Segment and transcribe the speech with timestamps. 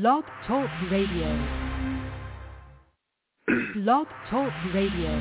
[0.00, 1.30] Blog Talk Radio.
[3.74, 5.12] Blog Talk Radio.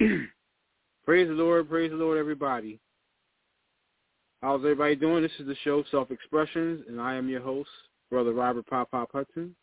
[1.06, 2.78] praise the Lord, praise the Lord, everybody.
[4.40, 5.20] How's everybody doing?
[5.20, 7.68] This is the show Self Expressions, and I am your host,
[8.08, 9.56] Brother Robert Pop Pop Hudson.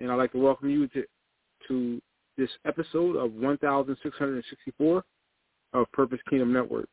[0.00, 1.04] And I'd like to welcome you to
[1.68, 2.02] to
[2.36, 5.04] this episode of 1664
[5.74, 6.88] of Purpose Kingdom Network.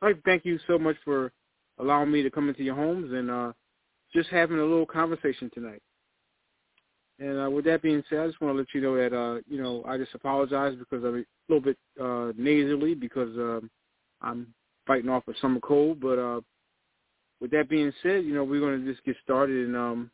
[0.00, 1.32] I'd like to thank you so much for
[1.80, 3.52] allowing me to come into your homes and uh,
[4.14, 5.82] just having a little conversation tonight.
[7.18, 9.40] And uh, with that being said, I just want to let you know that uh,
[9.46, 13.70] you know I just apologize because I'm a little bit uh, nasally because um,
[14.22, 14.54] I'm
[14.88, 16.00] fighting off a summer cold.
[16.00, 16.40] But uh,
[17.40, 20.10] with that being said, you know we're going to just get started and um,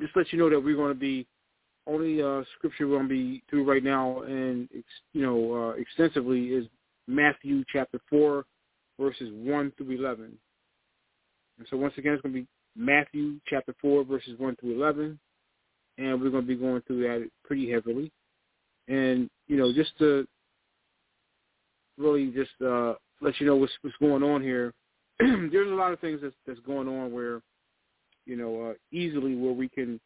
[0.00, 1.26] just let you know that we're going to be
[1.86, 4.68] only uh, scripture we're going to be through right now and
[5.12, 6.66] you know uh, extensively is
[7.06, 8.44] Matthew chapter four
[8.98, 10.36] verses one through eleven.
[11.58, 15.20] And so once again, it's going to be Matthew chapter four verses one through eleven
[15.98, 18.12] and we're going to be going through that pretty heavily.
[18.88, 20.26] And you know, just to
[21.98, 24.72] really just uh, let you know what's, what's going on here.
[25.18, 27.40] There's a lot of things that's, that's going on where,
[28.26, 30.00] you know, uh, easily where we can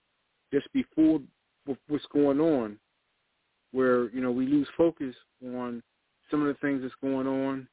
[0.52, 1.22] just be fooled
[1.66, 2.78] with what's going on,
[3.72, 5.82] where you know we lose focus on
[6.30, 7.68] some of the things that's going on,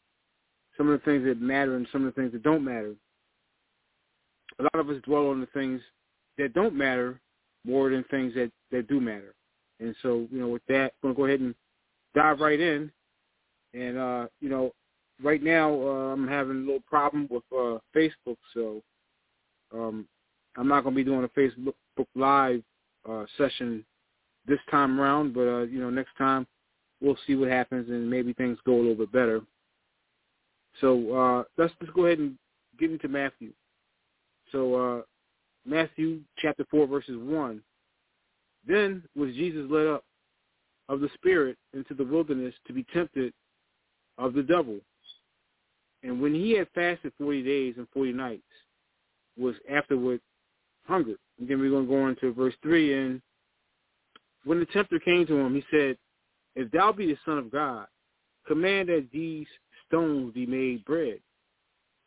[0.77, 2.93] some of the things that matter, and some of the things that don't matter.
[4.59, 5.81] A lot of us dwell on the things
[6.37, 7.19] that don't matter
[7.65, 9.33] more than things that, that do matter.
[9.79, 11.53] And so, you know, with that, I'm to go ahead and
[12.15, 12.91] dive right in.
[13.77, 14.71] And, uh, you know,
[15.21, 18.81] right now uh, I'm having a little problem with uh, Facebook, so
[19.73, 20.07] um,
[20.57, 21.73] I'm not going to be doing a Facebook
[22.15, 22.63] Live
[23.07, 23.85] uh, session
[24.47, 26.47] this time around, but, uh, you know, next time
[27.01, 29.41] we'll see what happens and maybe things go a little bit better.
[30.81, 32.37] So uh, let's just go ahead and
[32.79, 33.51] get into Matthew.
[34.51, 35.01] So uh,
[35.65, 37.61] Matthew chapter 4, verses 1.
[38.67, 40.03] Then was Jesus led up
[40.89, 43.33] of the Spirit into the wilderness to be tempted
[44.17, 44.79] of the devil.
[46.03, 48.43] And when he had fasted 40 days and 40 nights,
[49.37, 50.19] was afterward
[50.85, 51.19] hungered.
[51.39, 52.93] And then we're going to go into verse 3.
[52.93, 53.21] And
[54.45, 55.97] when the tempter came to him, he said,
[56.55, 57.87] If thou be the Son of God,
[58.47, 59.47] command that these
[59.87, 61.19] stones be made bread.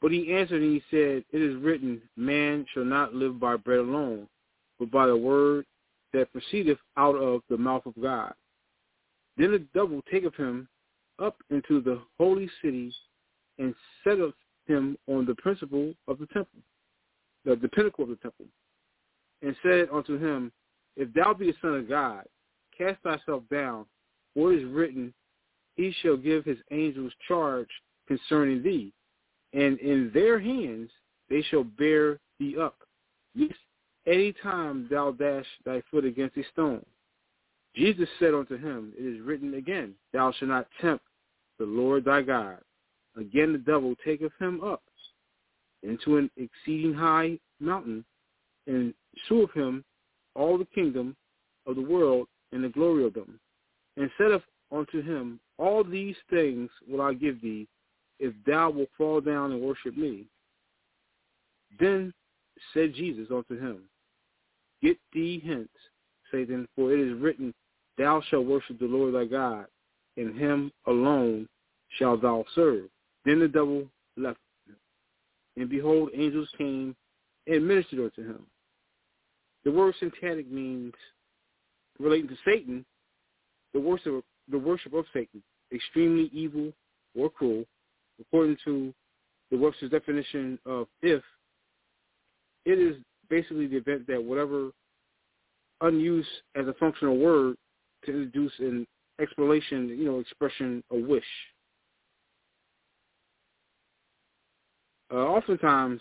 [0.00, 3.80] But he answered and he said, It is written, Man shall not live by bread
[3.80, 4.28] alone,
[4.78, 5.66] but by the word
[6.12, 8.32] that proceedeth out of the mouth of God.
[9.36, 10.68] Then the devil taketh him
[11.20, 12.92] up into the holy city
[13.58, 14.34] and setteth
[14.66, 16.60] him on the principal of the temple,
[17.44, 18.46] the, the pinnacle of the temple,
[19.42, 20.52] and said unto him,
[20.96, 22.24] If thou be a son of God,
[22.76, 23.86] cast thyself down,
[24.34, 25.12] for it is written,
[25.76, 27.68] He shall give his angels charge
[28.06, 28.92] concerning thee,
[29.52, 30.90] and in their hands
[31.28, 32.76] they shall bear thee up,
[33.34, 33.54] lest
[34.06, 36.84] any time thou dash thy foot against a stone.
[37.74, 41.04] Jesus said unto him, It is written again, Thou shalt not tempt
[41.60, 42.58] the Lord thy God.
[43.16, 44.82] Again the devil taketh him up
[45.82, 48.04] into an exceeding high mountain,
[48.66, 48.92] and
[49.26, 49.84] sheweth him
[50.34, 51.16] all the kingdom
[51.66, 53.38] of the world and the glory of them,
[53.96, 57.68] and saith unto him, All these things will I give thee,
[58.18, 60.26] if thou wilt fall down and worship me.
[61.78, 62.12] Then
[62.74, 63.82] said Jesus unto him,
[64.82, 65.68] Get thee hence,
[66.30, 67.52] Satan, for it is written,
[67.98, 69.66] Thou shalt worship the Lord thy God,
[70.20, 71.48] and him alone
[71.98, 72.84] shalt thou serve.
[73.24, 73.86] Then the devil
[74.16, 74.76] left him.
[75.56, 76.94] And behold, angels came
[77.46, 78.46] and ministered unto him.
[79.64, 80.94] The word satanic means,
[81.98, 82.84] relating to Satan,
[83.74, 85.42] the worship, the worship of Satan,
[85.72, 86.72] extremely evil
[87.14, 87.64] or cruel,
[88.20, 88.92] according to
[89.50, 91.22] the Webster's definition of if,
[92.64, 92.96] it is
[93.28, 94.70] basically the event that whatever
[95.80, 97.56] unused as a functional word
[98.04, 98.86] to introduce an
[99.20, 101.24] explanation, you know, expression, a wish.
[105.12, 106.00] Uh, oftentimes,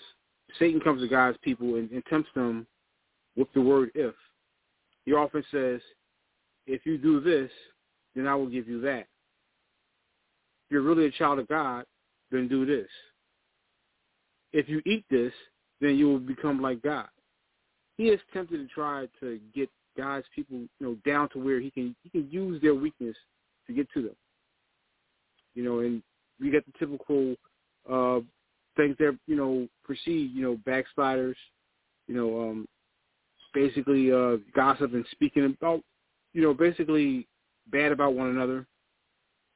[0.58, 2.66] Satan comes to God's people and, and tempts them
[3.36, 4.14] with the word if.
[5.06, 5.82] He often says,
[6.68, 7.50] if you do this,
[8.16, 9.08] then I will give you that.
[10.66, 11.86] If you're really a child of God,
[12.32, 12.90] then do this.
[14.54, 15.34] If you eat this,
[15.82, 17.08] then you will become like God.
[17.98, 19.70] He is tempted to try to get
[20.00, 23.16] God's people, you know, down to where he can he can use their weakness
[23.68, 24.16] to get to them.
[25.56, 26.02] You know, and
[26.40, 27.36] we get the typical
[27.90, 28.22] uh
[28.78, 31.38] things that you know proceed, you know, backsliders,
[32.08, 32.68] you know, um,
[33.54, 35.82] basically uh, gossip and speaking about,
[36.34, 37.28] you know, basically
[37.72, 38.66] bad about one another,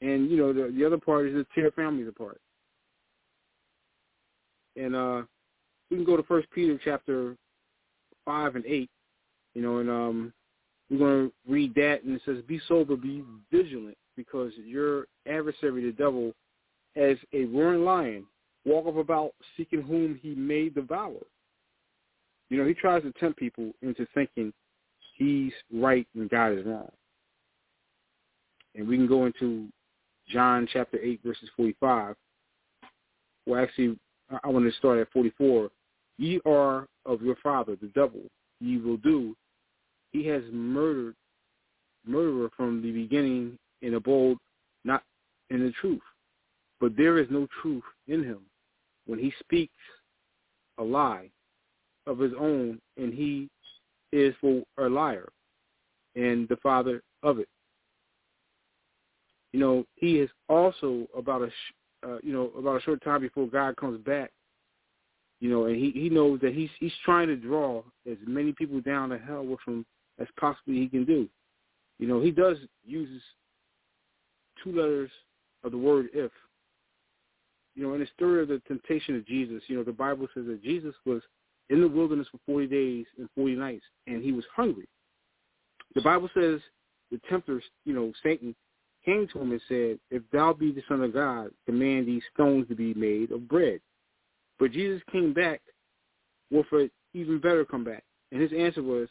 [0.01, 2.39] and you know the the other part is to tear families apart.
[4.75, 5.21] And uh,
[5.89, 7.35] we can go to First Peter chapter
[8.25, 8.89] five and eight,
[9.53, 10.33] you know, and um,
[10.89, 15.83] we're going to read that, and it says, "Be sober, be vigilant, because your adversary,
[15.85, 16.33] the devil,
[16.95, 18.25] as a roaring lion,
[18.65, 21.19] walketh about seeking whom he may devour."
[22.49, 24.53] You know, he tries to tempt people into thinking
[25.17, 26.91] he's right and God is wrong.
[28.75, 29.67] And we can go into
[30.29, 32.15] John chapter 8, verses 45.
[33.45, 33.97] Well, actually,
[34.43, 35.69] I want to start at 44.
[36.17, 38.21] Ye are of your father, the devil.
[38.59, 39.35] Ye will do.
[40.13, 41.15] He has murdered,
[42.05, 44.37] murderer from the beginning and abode
[44.85, 45.03] not
[45.49, 46.01] in the truth.
[46.79, 48.39] But there is no truth in him.
[49.05, 49.73] When he speaks
[50.77, 51.29] a lie
[52.07, 53.49] of his own, and he
[54.11, 55.29] is for a liar
[56.15, 57.47] and the father of it.
[59.51, 63.47] You know, he is also about a, uh, you know, about a short time before
[63.47, 64.31] God comes back.
[65.39, 68.79] You know, and he he knows that he's he's trying to draw as many people
[68.81, 69.85] down to hell with him
[70.19, 71.27] as possibly he can do.
[71.99, 73.21] You know, he does uses
[74.63, 75.11] two letters
[75.63, 76.31] of the word if.
[77.75, 80.45] You know, in the story of the temptation of Jesus, you know, the Bible says
[80.47, 81.21] that Jesus was
[81.69, 84.87] in the wilderness for 40 days and 40 nights, and he was hungry.
[85.95, 86.59] The Bible says
[87.11, 88.55] the tempter, you know, Satan,
[89.05, 92.67] came to him and said, if thou be the Son of God, command these stones
[92.69, 93.79] to be made of bread.
[94.59, 95.61] But Jesus came back
[96.51, 98.03] with an even better comeback.
[98.31, 99.09] And his answer was,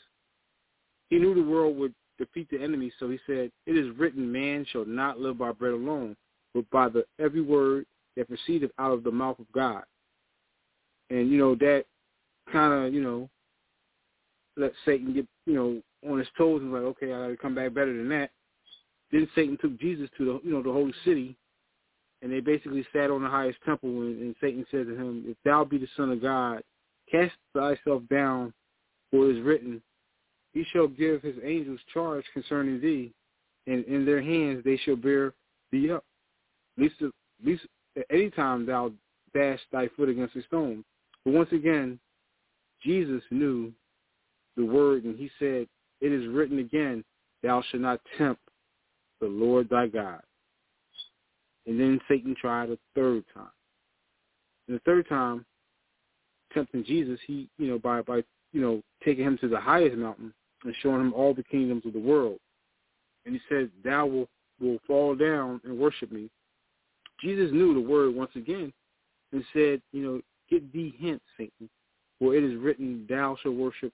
[1.13, 4.65] he knew the world would defeat the enemy, so he said, it is written, man
[4.73, 6.17] shall not live by bread alone,
[6.55, 7.85] but by the every word
[8.17, 9.83] that proceedeth out of the mouth of God.
[11.11, 11.85] And, you know, that
[12.51, 13.29] kind of, you know,
[14.57, 17.55] let Satan get, you know, on his toes and like, okay, I got to come
[17.55, 18.31] back better than that.
[19.11, 21.37] Then Satan took Jesus to the, you know, the holy city,
[22.23, 25.37] and they basically sat on the highest temple, and, and Satan said to him, "If
[25.45, 26.63] thou be the Son of God,
[27.11, 28.55] cast thyself down,
[29.11, 29.83] for it is written,
[30.53, 33.13] He shall give His angels charge concerning thee,
[33.67, 35.33] and in their hands they shall bear
[35.71, 36.05] thee up,
[36.77, 36.97] least,
[37.45, 37.67] least
[37.97, 38.93] at any time thou
[39.35, 40.85] dash thy foot against a stone."
[41.25, 41.99] But once again,
[42.83, 43.73] Jesus knew
[44.57, 45.69] the word, and he said,
[46.03, 47.05] it is written again,
[47.43, 48.43] thou shalt not tempt
[49.21, 50.21] the Lord thy God.
[51.67, 53.53] And then Satan tried a third time.
[54.67, 55.47] And the third time,
[56.53, 60.35] tempting Jesus, he, you know, by, by, you know, taking him to the highest mountain
[60.65, 62.39] and showing him all the kingdoms of the world.
[63.25, 64.29] And he said, thou will,
[64.61, 66.31] will fall down and worship me.
[67.21, 68.73] Jesus knew the word once again
[69.33, 70.21] and said, you know,
[70.51, 71.69] get thee hence, Satan,
[72.19, 73.93] for it is written, thou shalt worship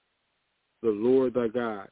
[0.82, 1.88] the Lord thy God,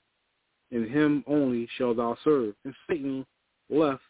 [0.71, 2.55] and him only shalt thou serve.
[2.65, 3.27] And Satan
[3.69, 4.03] left,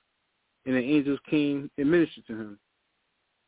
[0.66, 2.58] and the angels came and ministered to him.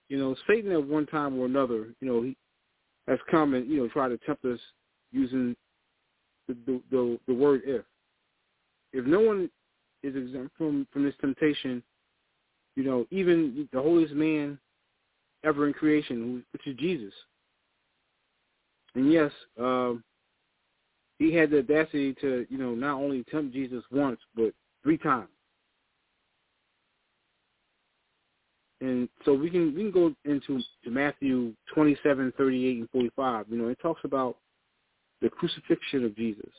[0.09, 2.37] You know, Satan at one time or another, you know, he
[3.06, 4.61] has come and, you know, tried to tempt us
[5.12, 5.55] using
[6.48, 7.84] the, the, the, word if.
[8.92, 9.50] If no one
[10.02, 11.82] is exempt from, from this temptation,
[12.76, 14.58] you know, even the holiest man
[15.44, 17.12] ever in creation, which is Jesus,
[18.94, 20.02] and yes, um,
[21.19, 24.52] he had the audacity to, you know, not only tempt Jesus once, but
[24.82, 25.28] three times.
[28.81, 32.90] And so we can we can go into to Matthew twenty seven, thirty eight, and
[32.90, 33.46] forty five.
[33.50, 34.36] You know, it talks about
[35.20, 36.51] the crucifixion of Jesus.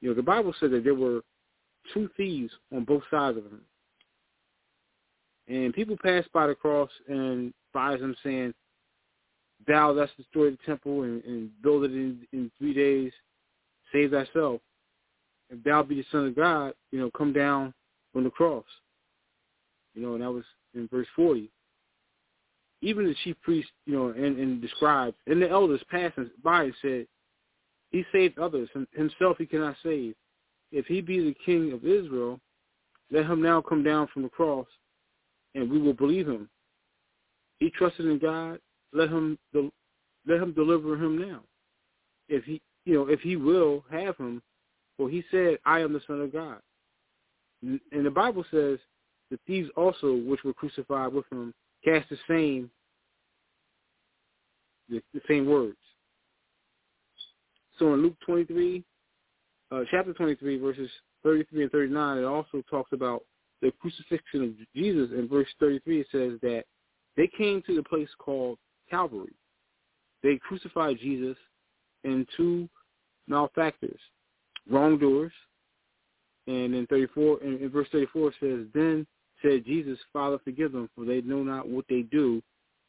[0.00, 1.20] You know, the Bible said that there were
[1.92, 3.60] two thieves on both sides of him.
[5.48, 8.54] And people passed by the cross and spies him saying,
[9.66, 13.12] thou that's destroyed the temple and, and build it in, in three days,
[13.92, 14.60] save thyself.
[15.50, 17.72] If thou be the son of God, you know, come down
[18.12, 18.64] from the cross.
[19.94, 21.50] You know, and that was in verse 40.
[22.82, 26.64] Even the chief priest, you know, and, and the scribes and the elders passing by
[26.64, 27.06] and said,
[27.90, 28.68] he saved others.
[28.92, 30.14] Himself he cannot save.
[30.70, 32.38] If he be the king of Israel,
[33.10, 34.66] let him now come down from the cross,
[35.54, 36.48] and we will believe him.
[37.58, 38.60] He trusted in God
[38.92, 41.40] let him let him deliver him now.
[42.28, 44.42] If he you know if he will have him,
[44.96, 46.60] for he said, "I am the Son of God."
[47.62, 48.78] And the Bible says
[49.30, 51.52] the thieves also, which were crucified with him,
[51.84, 52.70] cast the same
[54.88, 55.76] the, the same words.
[57.78, 58.84] So in Luke 23,
[59.70, 60.90] uh, chapter 23, verses
[61.22, 63.22] 33 and 39, it also talks about
[63.62, 65.10] the crucifixion of Jesus.
[65.16, 66.64] In verse 33, it says that
[67.16, 68.58] they came to the place called
[68.88, 69.34] Calvary,
[70.22, 71.36] they crucified Jesus
[72.04, 72.68] and two
[73.26, 74.00] malefactors,
[74.68, 75.32] wrongdoers.
[76.46, 79.06] And in 34, in, in verse 34 it says, Then
[79.42, 82.42] said Jesus, Father, forgive them, for they know not what they do.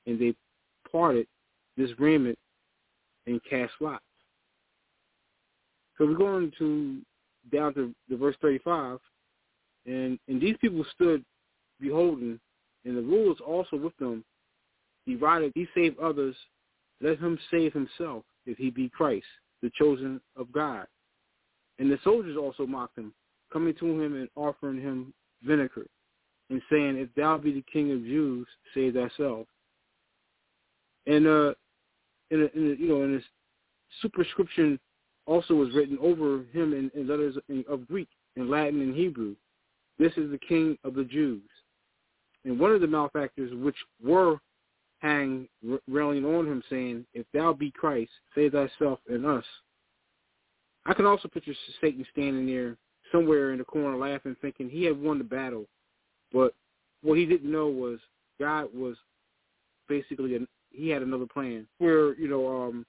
[0.08, 0.34] And they
[0.90, 1.28] parted
[1.78, 2.38] this raiment
[3.28, 4.04] and cast lots.
[6.00, 7.02] So we're going to
[7.52, 9.00] down to the verse 35,
[9.86, 11.24] and and these people stood
[11.82, 12.40] beholding,
[12.86, 14.24] and the rulers also with them
[15.06, 15.52] divided.
[15.56, 16.36] He saved others,
[17.02, 19.26] let him save himself if he be Christ,
[19.62, 20.88] the chosen of God.
[21.80, 23.14] And the soldiers also mocked him,
[23.52, 25.14] coming to him and offering him
[25.44, 25.86] vinegar,
[26.50, 29.48] and saying, If thou be the king of Jews, save thyself.
[31.08, 31.54] And uh,
[32.32, 33.24] in, a, in a, you know, in this
[34.02, 34.80] superscription
[35.30, 37.38] also was written over him in, in letters
[37.70, 39.36] of Greek, and Latin, and Hebrew.
[40.00, 41.44] This is the King of the Jews.
[42.46, 44.40] And one of the malefactors, which were
[45.00, 45.48] hanged,
[45.88, 49.44] railing on him, saying, If thou be Christ, save thyself and us.
[50.86, 52.76] I can also picture Satan standing there
[53.12, 55.66] somewhere in the corner laughing, thinking he had won the battle.
[56.34, 56.54] But
[57.04, 58.00] what he didn't know was
[58.40, 58.96] God was
[59.88, 60.40] basically, a,
[60.72, 62.86] he had another plan where, you know, um,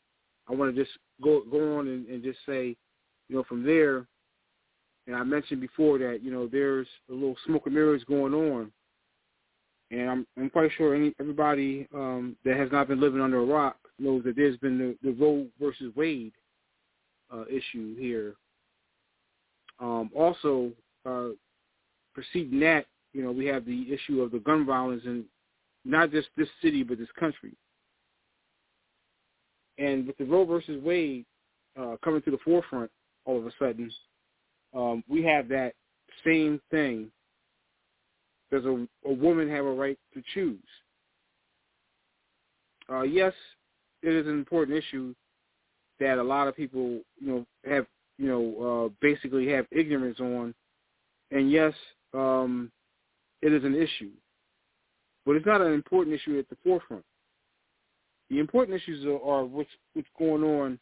[0.50, 2.76] I want to just go go on and, and just say,
[3.28, 4.06] you know, from there,
[5.06, 8.72] and I mentioned before that, you know, there's a little smoke and mirrors going on.
[9.90, 13.44] And I'm I'm quite sure any everybody um, that has not been living under a
[13.44, 16.32] rock knows that there's been the, the Roe versus Wade
[17.32, 18.34] uh, issue here.
[19.78, 20.72] Um, also,
[21.06, 21.28] uh,
[22.14, 25.24] preceding that, you know, we have the issue of the gun violence in
[25.84, 27.52] not just this city but this country.
[29.80, 31.24] And with the Roe versus Wade
[31.80, 32.90] uh, coming to the forefront
[33.24, 33.90] all of a sudden,
[34.74, 35.72] um, we have that
[36.24, 37.10] same thing.
[38.52, 40.58] Does a, a woman have a right to choose?
[42.92, 43.32] Uh, yes,
[44.02, 45.14] it is an important issue
[45.98, 47.86] that a lot of people, you know, have,
[48.18, 50.54] you know, uh, basically have ignorance on.
[51.30, 51.72] And yes,
[52.12, 52.70] um,
[53.40, 54.10] it is an issue,
[55.24, 57.04] but it's not an important issue at the forefront.
[58.30, 60.78] The important issues are, are what's what's going on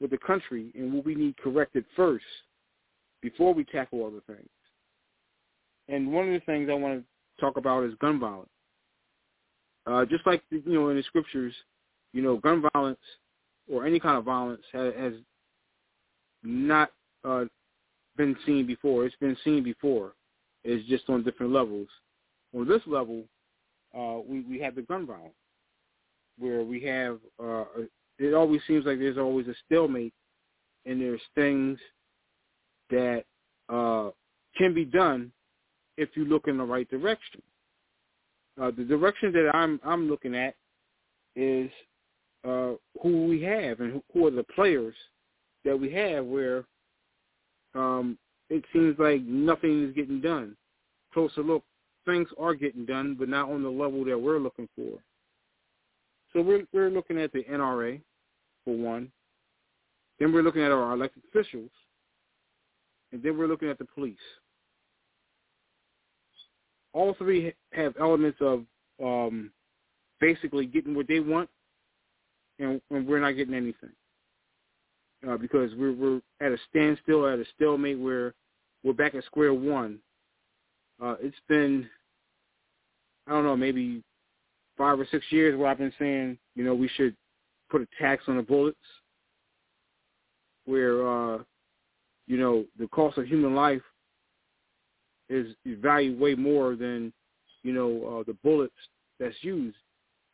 [0.00, 2.24] with the country and what we need corrected first
[3.20, 4.48] before we tackle other things.
[5.88, 8.48] And one of the things I want to talk about is gun violence.
[9.86, 11.52] Uh, just like you know in the scriptures,
[12.12, 13.00] you know, gun violence
[13.70, 15.12] or any kind of violence has, has
[16.44, 16.90] not
[17.24, 17.44] uh,
[18.16, 19.04] been seen before.
[19.04, 20.12] It's been seen before.
[20.62, 21.88] It's just on different levels.
[22.56, 23.24] On this level,
[23.96, 25.34] uh, we we have the gun violence
[26.42, 27.64] where we have uh,
[28.18, 30.12] it always seems like there's always a stalemate,
[30.86, 31.78] and there's things
[32.90, 33.24] that
[33.68, 34.10] uh,
[34.56, 35.32] can be done
[35.96, 37.40] if you look in the right direction.
[38.60, 40.54] Uh, the direction that I'm I'm looking at
[41.36, 41.70] is
[42.44, 42.72] uh,
[43.02, 44.94] who we have and who, who are the players
[45.64, 46.64] that we have where
[47.74, 48.18] um,
[48.50, 50.56] it seems like nothing is getting done.
[51.14, 51.64] Closer look,
[52.04, 54.98] things are getting done, but not on the level that we're looking for.
[56.32, 58.00] So we're we're looking at the NRA
[58.64, 59.10] for one.
[60.18, 61.70] Then we're looking at our elected officials,
[63.12, 64.16] and then we're looking at the police.
[66.92, 68.64] All three have elements of
[69.02, 69.50] um,
[70.20, 71.48] basically getting what they want,
[72.58, 73.92] and, and we're not getting anything
[75.28, 78.34] uh, because we're we're at a standstill, at a stalemate where
[78.84, 79.98] we're back at square one.
[81.02, 81.88] Uh, it's been
[83.26, 84.02] I don't know, maybe
[84.82, 87.14] five or six years where I've been saying, you know, we should
[87.70, 88.76] put a tax on the bullets,
[90.64, 91.38] where, uh,
[92.26, 93.80] you know, the cost of human life
[95.28, 97.12] is valued way more than,
[97.62, 98.74] you know, uh, the bullets
[99.20, 99.76] that's used,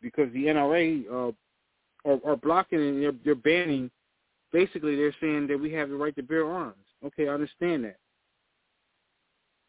[0.01, 1.33] because the NRA uh,
[2.11, 3.91] are, are blocking and they're, they're banning.
[4.51, 6.87] Basically, they're saying that we have the right to bear arms.
[7.05, 7.99] Okay, I understand that.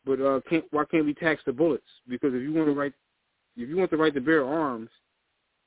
[0.06, 1.84] But uh, can't, why can't we tax the bullets?
[2.08, 2.94] Because if you want to write
[3.60, 4.90] if you want the right to bear arms,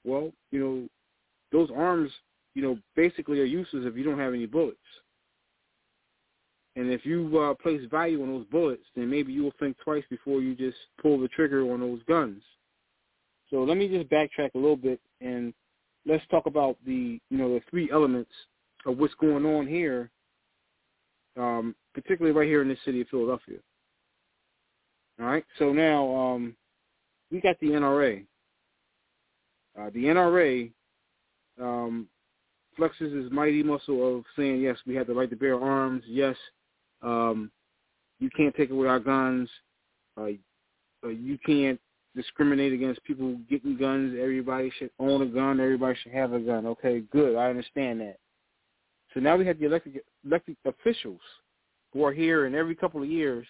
[0.04, 0.88] well, you know,
[1.52, 2.10] those arms,
[2.54, 4.78] you know, basically are useless if you don't have any bullets.
[6.74, 10.04] And if you uh, place value on those bullets, then maybe you will think twice
[10.08, 12.42] before you just pull the trigger on those guns.
[13.50, 15.52] So let me just backtrack a little bit and
[16.06, 18.30] let's talk about the, you know, the three elements
[18.86, 20.10] of what's going on here,
[21.36, 23.58] um, particularly right here in the city of Philadelphia.
[25.20, 25.44] All right.
[25.58, 26.56] So now, um,
[27.32, 28.24] we got the NRA.
[29.78, 30.70] Uh, the NRA
[31.60, 32.06] um,
[32.78, 36.02] flexes his mighty muscle of saying, yes, we have the right to bear arms.
[36.06, 36.36] Yes,
[37.00, 37.50] um,
[38.20, 39.48] you can't take away our guns.
[40.16, 40.28] Uh,
[41.04, 41.80] uh, you can't
[42.14, 44.14] discriminate against people getting guns.
[44.20, 45.58] Everybody should own a gun.
[45.58, 46.66] Everybody should have a gun.
[46.66, 47.36] Okay, good.
[47.36, 48.18] I understand that.
[49.14, 51.20] So now we have the elected elected officials
[51.92, 53.46] who are here, and every couple of years,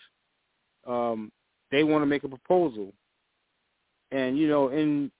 [0.86, 1.30] um,
[1.70, 2.92] they want to make a proposal,
[4.12, 5.10] and you know, in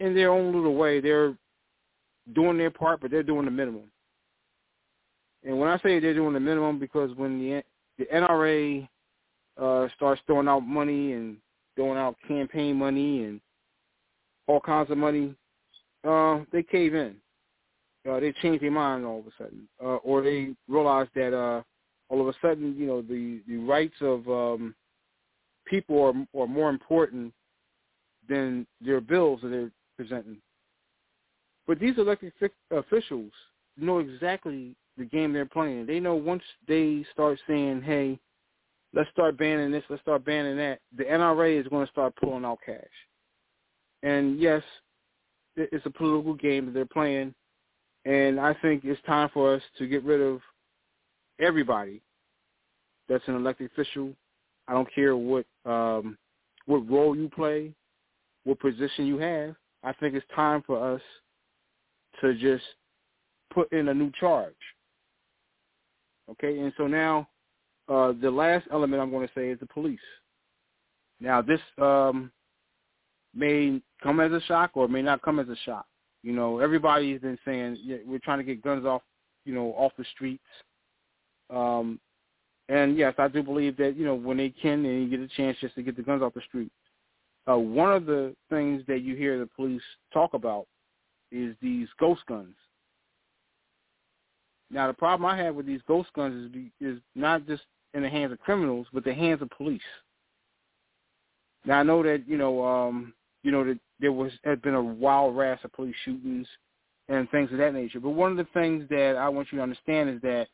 [0.00, 1.34] in their own little way, they're
[2.34, 3.90] doing their part, but they're doing the minimum.
[5.44, 7.62] And when I say they're doing the minimum, because when the
[7.98, 8.88] the NRA
[9.60, 11.36] uh, starts throwing out money and
[11.74, 13.40] throwing out campaign money and
[14.46, 15.34] all kinds of money,
[16.06, 17.16] uh, they cave in.
[18.08, 21.60] Uh, they change their mind all of a sudden, uh, or they realize that uh,
[22.08, 24.74] all of a sudden, you know, the the rights of um,
[25.66, 27.32] people are are more important
[28.28, 30.38] than their bills that they're presenting.
[31.66, 32.32] But these elected
[32.70, 33.32] officials
[33.76, 35.86] know exactly the game they're playing.
[35.86, 38.18] They know once they start saying, "Hey,
[38.92, 42.44] let's start banning this, let's start banning that," the NRA is going to start pulling
[42.44, 42.84] out cash.
[44.02, 44.62] And yes,
[45.56, 47.34] it's a political game that they're playing,
[48.04, 50.40] and I think it's time for us to get rid of
[51.38, 52.00] everybody
[53.08, 54.14] that's an elected official.
[54.68, 56.18] I don't care what um,
[56.66, 57.72] what role you play,
[58.44, 59.54] what position you have.
[59.82, 61.00] I think it's time for us
[62.20, 62.64] to just
[63.52, 64.54] put in a new charge.
[66.30, 67.28] Okay, and so now
[67.88, 69.98] uh, the last element I'm going to say is the police.
[71.20, 72.32] Now this um,
[73.34, 75.86] may come as a shock or may not come as a shock.
[76.22, 79.02] You know, everybody's been saying yeah, we're trying to get guns off,
[79.44, 80.42] you know, off the streets.
[81.50, 82.00] Um,
[82.68, 85.28] and yes, I do believe that you know when they can and you get a
[85.36, 86.70] chance just to get the guns off the street.
[87.48, 89.82] Uh, one of the things that you hear the police
[90.12, 90.66] talk about
[91.30, 92.54] is these ghost guns.
[94.70, 97.62] Now, the problem I have with these ghost guns is is not just
[97.94, 99.80] in the hands of criminals, but the hands of police.
[101.64, 104.82] Now, I know that you know, um, you know that there was had been a
[104.82, 106.48] wild rash of police shootings
[107.08, 108.00] and things of that nature.
[108.00, 110.48] But one of the things that I want you to understand is that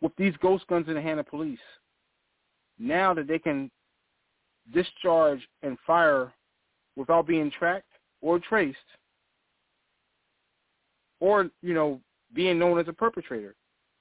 [0.00, 1.58] with these ghost guns in the hand of police,
[2.78, 3.70] now that they can
[4.72, 6.32] discharge and fire
[6.96, 8.78] without being tracked or traced,
[11.20, 12.00] or you know
[12.34, 13.54] being known as a perpetrator.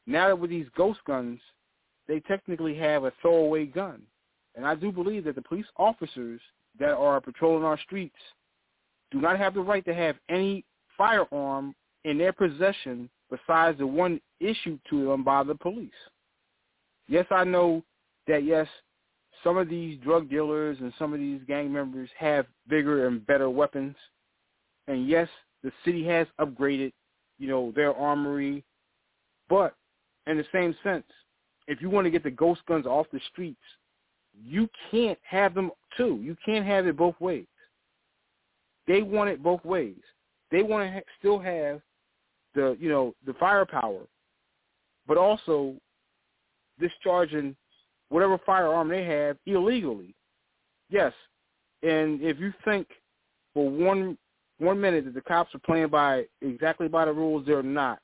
[0.08, 1.40] Now that with these ghost guns,
[2.08, 4.02] they technically have a throwaway gun.
[4.56, 6.42] And I do believe that the police officers
[6.80, 8.16] that are patrolling our streets
[9.12, 10.66] do not have the right to have any
[10.98, 15.92] firearm in their possession besides the one issued to them by the police.
[17.08, 17.84] Yes, I know
[18.28, 18.68] that, yes,
[19.44, 23.50] some of these drug dealers and some of these gang members have bigger and better
[23.50, 23.96] weapons.
[24.88, 25.28] And yes,
[25.63, 26.92] the city has upgraded
[27.39, 28.63] you know, their armory.
[29.50, 29.74] But
[30.28, 31.06] in the same sense,
[31.68, 33.58] if you want to get the ghost guns off the streets,
[34.44, 36.20] you can't have them too.
[36.22, 37.48] You can't have it both ways.
[38.88, 39.98] They want it both ways.
[40.52, 41.82] They want to ha- still have
[42.56, 44.02] the, you know, the firepower,
[45.08, 45.76] but also
[46.80, 47.56] discharging
[48.10, 50.16] whatever firearm they have illegally.
[50.90, 51.14] Yes,
[51.84, 52.88] and if you think
[53.54, 54.18] for one
[54.60, 58.00] one minute that the cops are playing by exactly by the rules, they're not.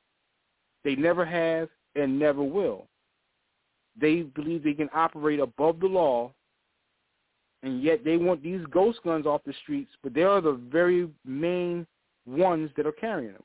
[0.83, 2.87] They never have and never will.
[3.99, 6.31] They believe they can operate above the law,
[7.63, 11.09] and yet they want these ghost guns off the streets, but they are the very
[11.25, 11.85] main
[12.25, 13.43] ones that are carrying them.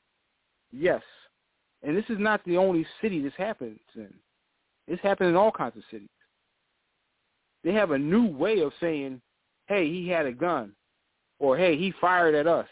[0.71, 1.01] Yes.
[1.83, 4.13] And this is not the only city this happens in.
[4.87, 6.09] This happens in all kinds of cities.
[7.63, 9.21] They have a new way of saying,
[9.67, 10.73] hey, he had a gun,
[11.39, 12.67] or hey, he fired at us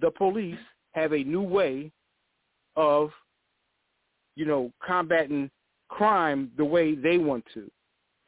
[0.00, 0.58] the police
[0.92, 1.90] have a new way
[2.76, 3.10] of,
[4.36, 5.50] you know, combating
[5.88, 7.70] crime the way they want to.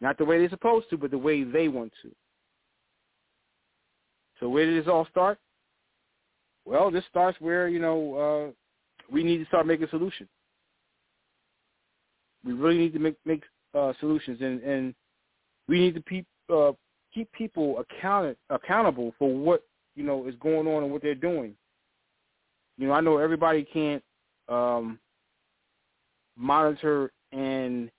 [0.01, 2.11] Not the way they're supposed to, but the way they want to.
[4.41, 5.39] So where did this all start?
[6.67, 8.15] Well, this starts where, you know,
[8.49, 8.53] uh,
[9.11, 10.29] we need to start making solutions.
[12.45, 13.43] We really need to make, make
[13.75, 14.95] uh, solutions, and, and
[15.69, 16.73] we need to pe- uh,
[17.13, 19.63] keep people account- accountable for what
[19.97, 21.55] you know is going on and what they're doing.
[22.77, 24.03] You know, I know everybody can't
[24.49, 24.99] um,
[26.37, 27.91] monitor and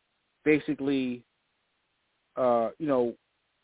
[0.44, 1.24] basically,
[2.36, 3.14] uh, you know,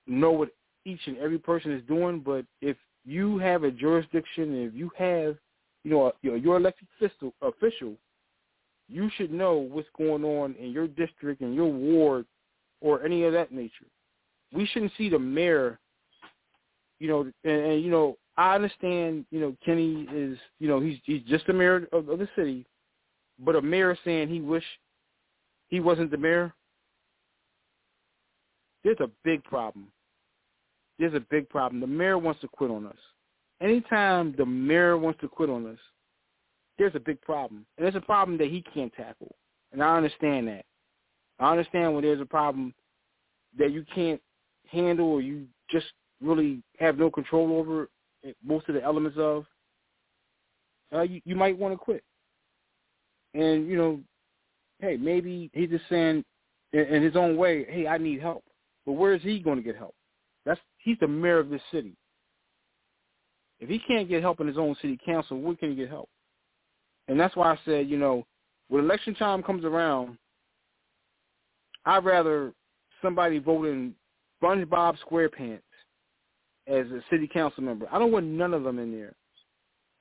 [0.07, 0.49] know what
[0.85, 2.19] each and every person is doing.
[2.19, 5.37] But if you have a jurisdiction, and if you have,
[5.83, 7.95] you know, your, your elected official, official,
[8.87, 12.25] you should know what's going on in your district and your ward
[12.81, 13.85] or any of that nature.
[14.53, 15.79] We shouldn't see the mayor,
[16.99, 20.97] you know, and, and you know, I understand, you know, Kenney is, you know, he's
[21.03, 22.65] he's just the mayor of, of the city,
[23.39, 24.63] but a mayor saying he wish
[25.69, 26.53] he wasn't the mayor,
[28.83, 29.87] there's a big problem.
[30.99, 31.81] there's a big problem.
[31.81, 32.97] The mayor wants to quit on us.
[33.61, 35.79] Anytime the mayor wants to quit on us,
[36.77, 37.65] there's a big problem.
[37.77, 39.35] And it's a problem that he can't tackle.
[39.71, 40.65] And I understand that.
[41.39, 42.73] I understand when there's a problem
[43.57, 44.21] that you can't
[44.69, 45.87] handle or you just
[46.21, 47.89] really have no control over
[48.43, 49.45] most of the elements of,
[50.93, 52.03] uh, you, you might want to quit.
[53.33, 53.99] And, you know,
[54.79, 56.23] hey, maybe he's just saying
[56.73, 58.43] in, in his own way, hey, I need help.
[58.85, 59.95] But where is he going to get help?
[60.45, 61.95] That's he's the mayor of this city.
[63.61, 66.09] If he can't get help in his own city council, where can he get help?
[67.07, 68.25] And that's why I said, you know,
[68.67, 70.17] when election time comes around,
[71.85, 72.53] I'd rather
[73.01, 73.93] somebody vote in
[74.41, 75.61] SpongeBob SquarePants
[76.67, 77.87] as a city council member.
[77.91, 79.13] I don't want none of them in there.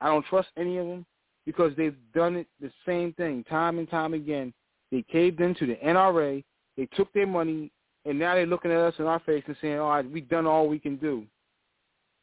[0.01, 1.05] I don't trust any of them
[1.45, 4.53] because they've done it the same thing time and time again.
[4.91, 6.43] They caved into the NRA.
[6.77, 7.71] They took their money,
[8.05, 10.47] and now they're looking at us in our face and saying, "All right, we've done
[10.47, 11.27] all we can do."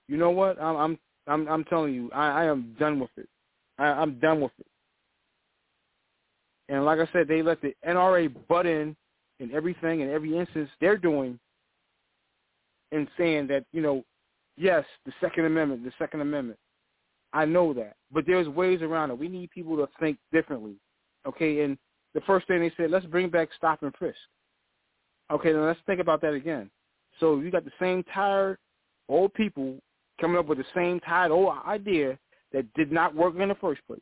[0.07, 0.61] You know what?
[0.61, 3.27] I'm I'm I'm, I'm telling you, I, I am done with it.
[3.77, 4.65] I, I'm done with it.
[6.69, 8.95] And like I said, they let the NRA butt in
[9.39, 11.39] in everything and every instance they're doing
[12.91, 14.03] and saying that, you know,
[14.57, 16.59] yes, the Second Amendment, the Second Amendment.
[17.33, 17.95] I know that.
[18.11, 19.19] But there's ways around it.
[19.19, 20.75] We need people to think differently.
[21.27, 21.77] Okay, and
[22.13, 24.17] the first thing they said, let's bring back stop and frisk.
[25.29, 26.69] Okay, now let's think about that again.
[27.19, 28.57] So you got the same tired
[29.09, 29.77] old people
[30.19, 32.17] coming up with the same tired old idea
[32.53, 33.99] that did not work in the first place.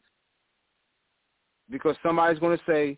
[1.69, 2.97] Because somebody's going to say,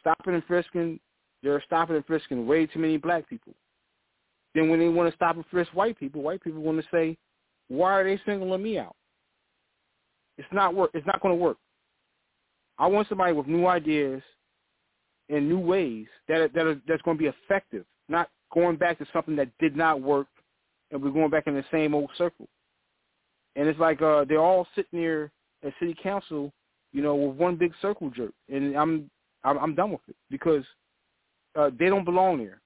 [0.00, 0.98] stopping and frisking,
[1.42, 3.54] they're stopping and frisking way too many black people.
[4.54, 7.16] Then when they want to stop and frisk white people, white people want to say,
[7.68, 8.96] why are they singling me out?
[10.36, 10.90] It's not work.
[10.94, 11.58] It's not going to work.
[12.78, 14.22] I want somebody with new ideas
[15.28, 19.06] and new ways that that are, that's going to be effective, not going back to
[19.12, 20.28] something that did not work,
[20.90, 22.48] and we're going back in the same old circle.
[23.56, 25.30] And it's like uh, they're all sitting there
[25.64, 26.52] at city council,
[26.92, 29.10] you know, with one big circle jerk, and I'm
[29.44, 30.64] I'm, I'm done with it because
[31.56, 32.60] uh, they don't belong there.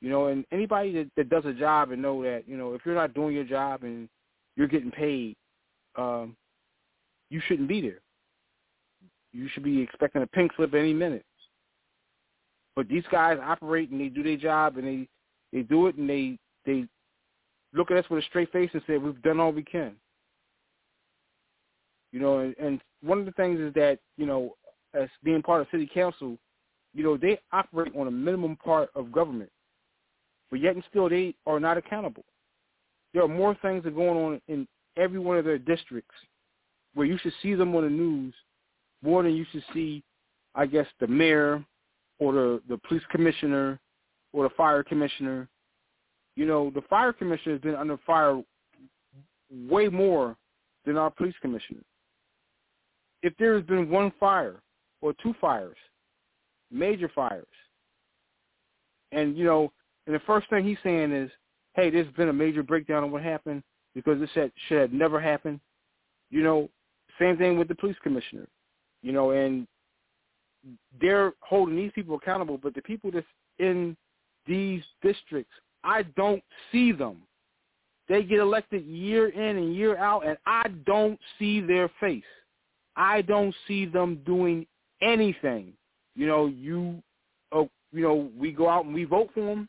[0.00, 2.82] You know, and anybody that, that does a job and know that, you know, if
[2.84, 4.08] you're not doing your job and
[4.54, 5.34] you're getting paid,
[5.96, 6.36] um,
[7.30, 8.00] you shouldn't be there.
[9.32, 11.24] You should be expecting a pink slip any minute.
[12.76, 15.08] But these guys operate and they do their job and they
[15.52, 16.86] they do it and they they
[17.74, 19.92] look at us with a straight face and say we've done all we can.
[22.12, 24.54] You know, and, and one of the things is that you know,
[24.94, 26.38] as being part of city council,
[26.94, 29.50] you know, they operate on a minimum part of government,
[30.50, 32.24] but yet and still they are not accountable.
[33.12, 36.14] There are more things that are going on in every one of their districts
[36.94, 38.34] where you should see them on the news
[39.02, 40.02] more than you should see,
[40.54, 41.64] I guess, the mayor
[42.18, 43.78] or the, the police commissioner
[44.32, 45.48] or the fire commissioner.
[46.36, 48.42] You know, the fire commissioner has been under fire
[49.50, 50.36] way more
[50.84, 51.80] than our police commissioner.
[53.22, 54.60] If there has been one fire
[55.00, 55.76] or two fires,
[56.70, 57.46] major fires,
[59.12, 59.72] and, you know,
[60.06, 61.30] and the first thing he's saying is,
[61.74, 63.62] hey, there's been a major breakdown in what happened
[63.94, 65.60] because this had, should have never happened.
[66.30, 66.68] You know,
[67.18, 68.48] same thing with the police commissioner,
[69.02, 69.66] you know, and
[71.00, 73.26] they're holding these people accountable, but the people that's
[73.58, 73.96] in
[74.46, 75.52] these districts,
[75.84, 76.42] I don't
[76.72, 77.18] see them.
[78.08, 82.24] They get elected year in and year out, and I don't see their face.
[82.96, 84.66] I don't see them doing
[85.00, 85.72] anything.
[86.14, 87.02] You know, you,
[87.52, 89.68] uh, you know, we go out and we vote for them,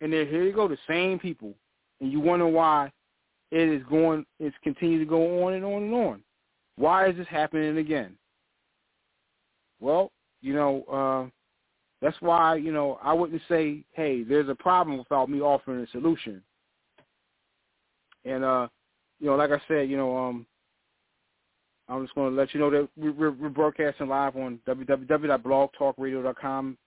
[0.00, 1.54] and then here you go, the same people,
[2.00, 2.92] and you wonder why
[3.50, 6.22] it is going, it's continuing to go on and on and on.
[6.76, 8.16] Why is this happening again?
[9.80, 10.10] Well,
[10.40, 11.30] you know, uh,
[12.02, 15.86] that's why, you know, I wouldn't say, hey, there's a problem without me offering a
[15.90, 16.42] solution.
[18.24, 18.66] And, uh,
[19.20, 20.44] you know, like I said, you know, um,
[21.88, 26.78] I'm just going to let you know that we're, we're broadcasting live on www.blogtalkradio.com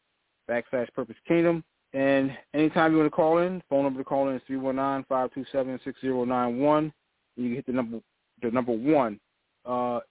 [0.49, 1.63] backslash Purpose Kingdom.
[1.93, 6.91] And anytime you want to call in, phone number to call in is 319-527-6091.
[7.37, 7.99] You can hit the number
[8.41, 9.17] the number one.
[9.65, 10.01] Uh,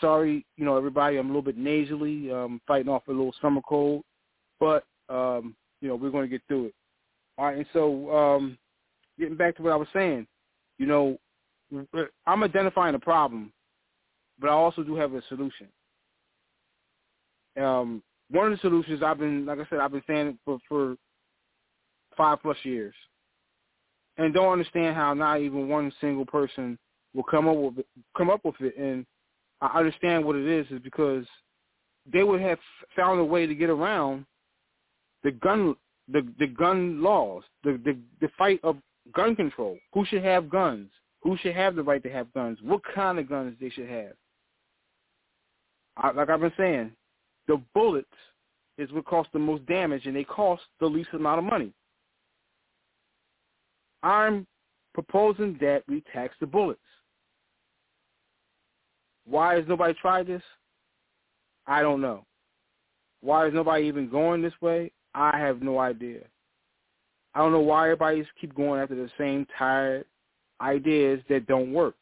[0.00, 3.60] sorry, you know, everybody, I'm a little bit nasally, um, fighting off a little summer
[3.66, 4.02] cold,
[4.60, 6.74] but, um, you know, we're going to get through it.
[7.38, 8.58] All right, and so um,
[9.18, 10.26] getting back to what I was saying,
[10.78, 11.18] you know,
[12.26, 13.52] I'm identifying a problem,
[14.38, 15.68] but I also do have a solution.
[17.60, 20.96] Um, one of the solutions I've been, like I said, I've been saying for, for
[22.16, 22.94] five plus years,
[24.16, 26.78] and don't understand how not even one single person
[27.14, 28.76] will come up with it, come up with it.
[28.76, 29.06] And
[29.60, 31.24] I understand what it is, is because
[32.12, 32.58] they would have
[32.94, 34.26] found a way to get around
[35.24, 35.76] the gun
[36.12, 38.76] the the gun laws, the the the fight of
[39.12, 39.78] gun control.
[39.92, 40.90] Who should have guns?
[41.22, 42.58] Who should have the right to have guns?
[42.62, 44.12] What kind of guns they should have?
[45.96, 46.92] I, like I've been saying,
[47.48, 48.06] the bullets
[48.78, 51.72] is what cost the most damage, and they cost the least amount of money.
[54.02, 54.46] I'm
[54.94, 56.80] proposing that we tax the bullets.
[59.28, 60.42] Why has nobody tried this?
[61.66, 62.24] I don't know.
[63.20, 64.92] Why is nobody even going this way?
[65.14, 66.20] I have no idea.
[67.34, 70.04] I don't know why everybody keep going after the same tired
[70.60, 71.94] ideas that don't work.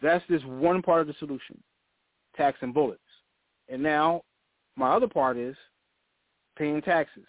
[0.00, 1.62] That's just one part of the solution,
[2.36, 3.00] taxing bullets.
[3.68, 4.22] And now
[4.76, 5.56] my other part is
[6.56, 7.26] paying taxes.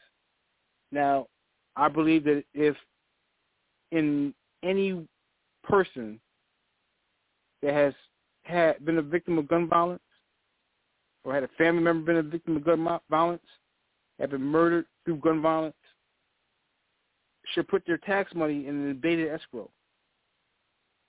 [0.91, 1.27] Now,
[1.75, 2.75] I believe that if
[3.91, 5.05] in any
[5.63, 6.19] person
[7.61, 7.93] that has
[8.51, 10.01] had been a victim of gun violence
[11.23, 13.43] or had a family member been a victim of gun violence,
[14.19, 15.75] have been murdered through gun violence,
[17.53, 19.69] should put their tax money in an abated escrow.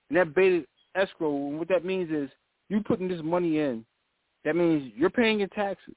[0.09, 2.31] And that abated escrow, what that means is
[2.69, 3.85] you putting this money in,
[4.45, 5.95] that means you're paying your taxes,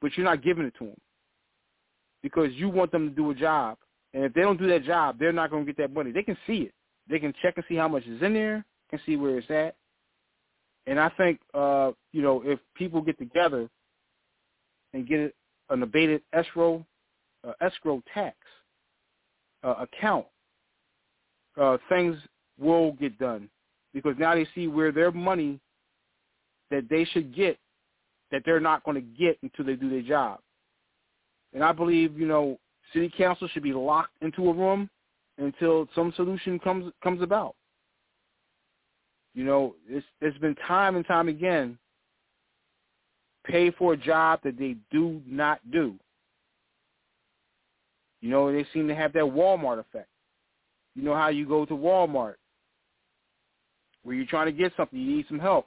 [0.00, 1.00] but you're not giving it to them
[2.22, 3.76] because you want them to do a job.
[4.14, 6.10] And if they don't do that job, they're not going to get that money.
[6.10, 6.72] They can see it.
[7.08, 9.76] They can check and see how much is in there, can see where it's at.
[10.86, 13.68] And I think, uh, you know, if people get together
[14.92, 15.34] and get
[15.70, 16.84] an abated escrow,
[17.46, 18.36] uh, escrow tax
[19.62, 20.26] uh, account,
[21.60, 22.16] uh, things
[22.58, 23.48] will get done
[23.92, 25.58] because now they see where their money
[26.70, 27.58] that they should get
[28.30, 30.40] that they're not going to get until they do their job.
[31.52, 32.58] And I believe, you know,
[32.92, 34.90] city council should be locked into a room
[35.38, 37.54] until some solution comes comes about.
[39.34, 41.78] You know, it's it's been time and time again
[43.46, 45.94] pay for a job that they do not do.
[48.22, 50.08] You know, they seem to have that Walmart effect.
[50.94, 52.36] You know how you go to Walmart
[54.04, 55.66] where you're trying to get something, you need some help.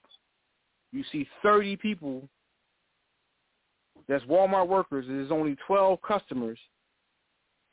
[0.91, 2.27] You see 30 people
[4.07, 6.57] that's Walmart workers, and there's only 12 customers,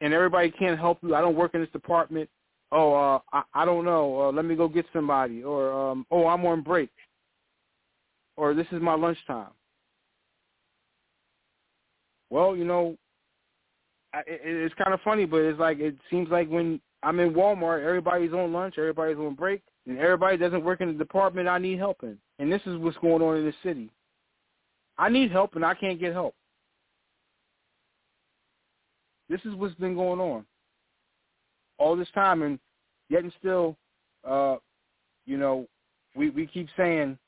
[0.00, 1.14] and everybody can't help you.
[1.14, 2.28] I don't work in this department.
[2.76, 4.20] Oh, uh, I, I don't know.
[4.20, 5.44] Uh, let me go get somebody.
[5.44, 6.90] Or, um, oh, I'm on break.
[8.36, 9.52] Or this is my lunchtime.
[12.30, 12.96] Well, you know,
[14.12, 17.32] I, it, it's kind of funny, but it's like it seems like when I'm in
[17.32, 21.58] Walmart, everybody's on lunch, everybody's on break, and everybody doesn't work in the department I
[21.58, 22.18] need help in.
[22.40, 23.88] And this is what's going on in the city.
[24.98, 26.34] I need help and I can't get help.
[29.28, 30.44] This is what's been going on
[31.78, 32.58] all this time, and
[33.08, 33.76] yet and still,
[34.28, 34.56] uh,
[35.26, 35.66] you know,
[36.16, 37.18] we we keep saying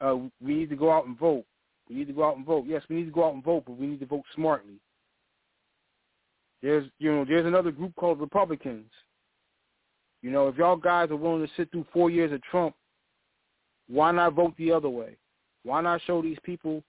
[0.00, 1.44] uh, we need to go out and vote.
[1.88, 2.64] We need to go out and vote.
[2.66, 4.80] Yes, we need to go out and vote, but we need to vote smartly.
[6.62, 8.90] There's you know there's another group called Republicans.
[10.22, 12.74] You know, if y'all guys are willing to sit through four years of Trump,
[13.88, 15.16] why not vote the other way?
[15.64, 16.82] Why not show these people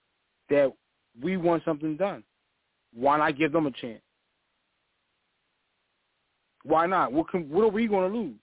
[0.50, 0.72] that
[1.20, 2.22] we want something done?
[2.94, 4.02] Why not give them a chance?
[6.64, 7.12] Why not?
[7.12, 8.40] What can, what are we going to lose?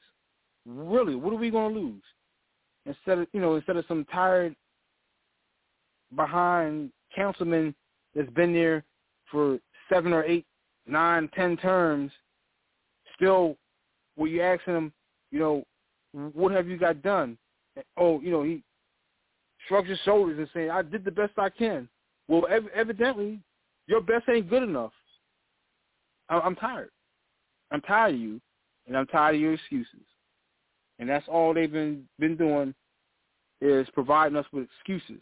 [0.66, 2.04] Really, what are we going to lose?
[2.86, 4.56] Instead of you know, instead of some tired
[6.16, 7.76] behind councilman
[8.16, 8.84] that's been there
[9.30, 9.60] for
[9.92, 10.46] seven or eight,
[10.88, 12.12] nine, ten terms,
[13.16, 13.58] still,
[14.18, 14.94] were you asking him,
[15.32, 15.64] you know,
[16.34, 17.38] what have you got done?
[17.98, 18.64] Oh, you know, he
[19.68, 21.88] shrugs his shoulders and saying, I did the best I can.
[22.28, 23.40] Well, ev- evidently,
[23.88, 24.94] your best ain't good enough.
[26.30, 26.92] I- I'm tired.
[27.72, 28.42] I'm tired of you,
[28.88, 30.06] and I'm tired of your excuses.
[31.00, 32.76] And that's all they've been been doing
[33.62, 35.22] is providing us with excuses.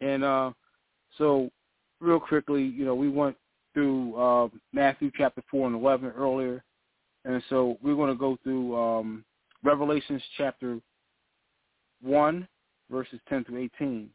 [0.00, 0.52] And uh,
[1.18, 1.50] so,
[2.00, 3.36] real quickly, you know, we went
[3.72, 6.62] through uh, Matthew chapter four and eleven earlier,
[7.24, 9.24] and so we're going to go through um,
[9.62, 10.78] Revelations chapter
[12.02, 12.46] one,
[12.90, 14.10] verses ten through eighteen.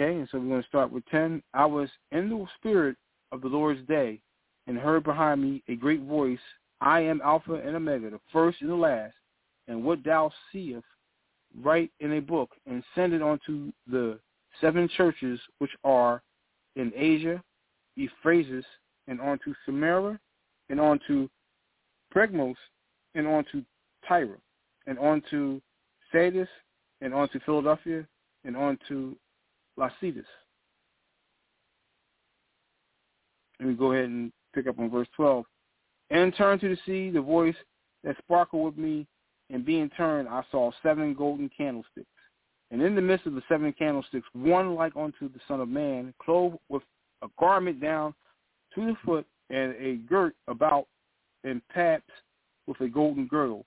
[0.00, 1.42] Okay, and so we're going to start with 10.
[1.54, 2.96] I was in the spirit
[3.32, 4.20] of the Lord's day
[4.68, 6.38] and heard behind me a great voice,
[6.80, 9.14] I am Alpha and Omega, the first and the last,
[9.66, 10.84] and what thou seest
[11.64, 14.20] write in a book and send it unto the
[14.60, 16.22] seven churches which are
[16.76, 17.42] in Asia,
[17.96, 18.64] Ephesus,
[19.08, 20.20] and unto Smyrna,
[20.68, 21.28] and unto
[22.12, 22.56] Pergamos,
[23.16, 23.64] and unto
[24.06, 24.38] Tyre,
[24.86, 25.60] and unto
[26.12, 26.48] Sardis,
[27.00, 28.06] and unto Philadelphia,
[28.44, 29.16] and unto
[29.78, 30.24] Lacetus.
[33.60, 35.44] Let me go ahead and pick up on verse 12.
[36.10, 37.56] And turned to the sea, the voice
[38.04, 39.06] that sparkled with me,
[39.50, 42.06] and being turned, I saw seven golden candlesticks.
[42.70, 46.12] And in the midst of the seven candlesticks, one like unto the Son of Man,
[46.22, 46.82] clothed with
[47.22, 48.14] a garment down
[48.74, 50.86] to the foot, and a girt about
[51.44, 52.10] and paps
[52.66, 53.64] with a golden girdle.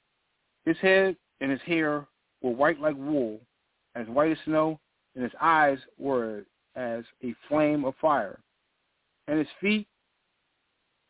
[0.65, 2.05] His head and his hair
[2.41, 3.39] were white like wool,
[3.95, 4.79] as white as snow,
[5.15, 6.43] and his eyes were
[6.75, 8.39] as a flame of fire.
[9.27, 9.87] And his feet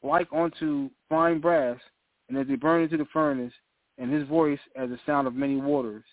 [0.04, 1.80] like unto fine brass,
[2.28, 3.54] and as they burn into the furnace,
[3.98, 6.04] and his voice as the sound of many waters.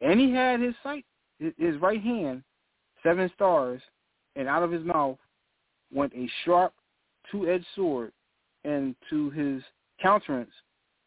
[0.00, 1.04] And he had his sight,
[1.38, 2.44] his right hand,
[3.02, 3.80] seven stars,
[4.36, 5.18] and out of his mouth
[5.92, 6.72] went a sharp,
[7.30, 8.12] two-edged sword,
[8.64, 9.62] and to his
[10.00, 10.50] countenance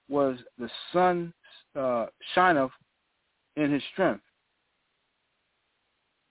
[0.10, 1.34] was the sun
[1.76, 2.72] uh, shineth
[3.56, 4.24] in his strength.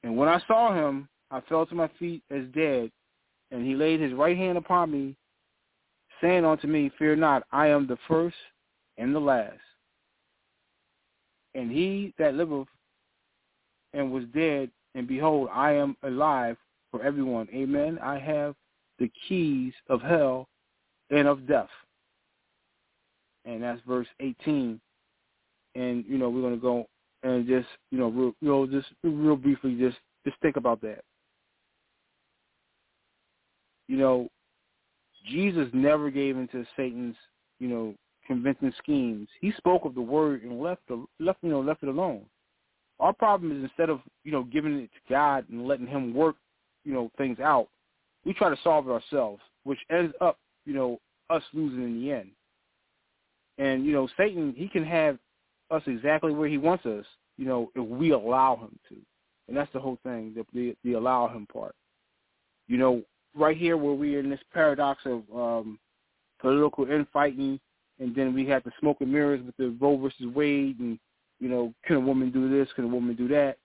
[0.03, 2.91] And when I saw him, I fell to my feet as dead,
[3.51, 5.17] and he laid his right hand upon me,
[6.21, 8.37] saying unto me, Fear not, I am the first
[8.99, 9.59] and the last.
[11.55, 12.69] And he that liveth
[13.93, 16.57] and was dead, and behold, I am alive
[16.91, 17.49] for everyone.
[17.55, 17.99] Amen.
[18.03, 18.55] I have
[18.99, 20.49] the keys of hell
[21.11, 21.69] and of death.
[23.45, 24.81] And that's verse 18.
[25.75, 26.87] And, you know, we're going to go
[27.23, 31.03] and just, you know, real, you know, just real briefly, just, just think about that.
[33.89, 34.29] You know,
[35.29, 37.17] Jesus never gave into Satan's,
[37.59, 37.95] you know,
[38.31, 39.29] convincing schemes.
[39.41, 42.23] He spoke of the word and left the left you know left it alone.
[43.01, 46.37] Our problem is instead of you know giving it to God and letting Him work
[46.85, 47.67] you know things out,
[48.25, 52.13] we try to solve it ourselves, which ends up you know us losing in the
[52.13, 52.31] end.
[53.59, 55.19] And you know Satan, he can have
[55.71, 57.05] us exactly where he wants us,
[57.37, 58.97] you know, if we allow him to.
[59.49, 61.75] And that's the whole thing, the the, the allow him part.
[62.69, 63.03] You know,
[63.35, 65.79] right here where we're in this paradox of um,
[66.41, 67.59] political infighting,
[67.99, 70.99] and then we have the smoke and mirrors with the Roe versus Wade, and
[71.41, 72.73] you know, can a woman do this?
[72.75, 73.57] Can a woman do that?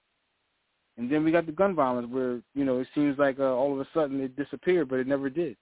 [0.98, 3.74] And then we got the gun violence, where you know it seems like uh, all
[3.74, 5.58] of a sudden it disappeared, but it never did.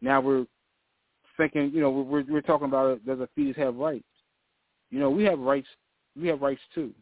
[0.00, 0.46] Now we're
[1.36, 4.04] thinking, you know, we're we're talking about does a fetus have rights?
[4.94, 5.68] You know, we have rights.
[6.16, 6.92] We have rights too.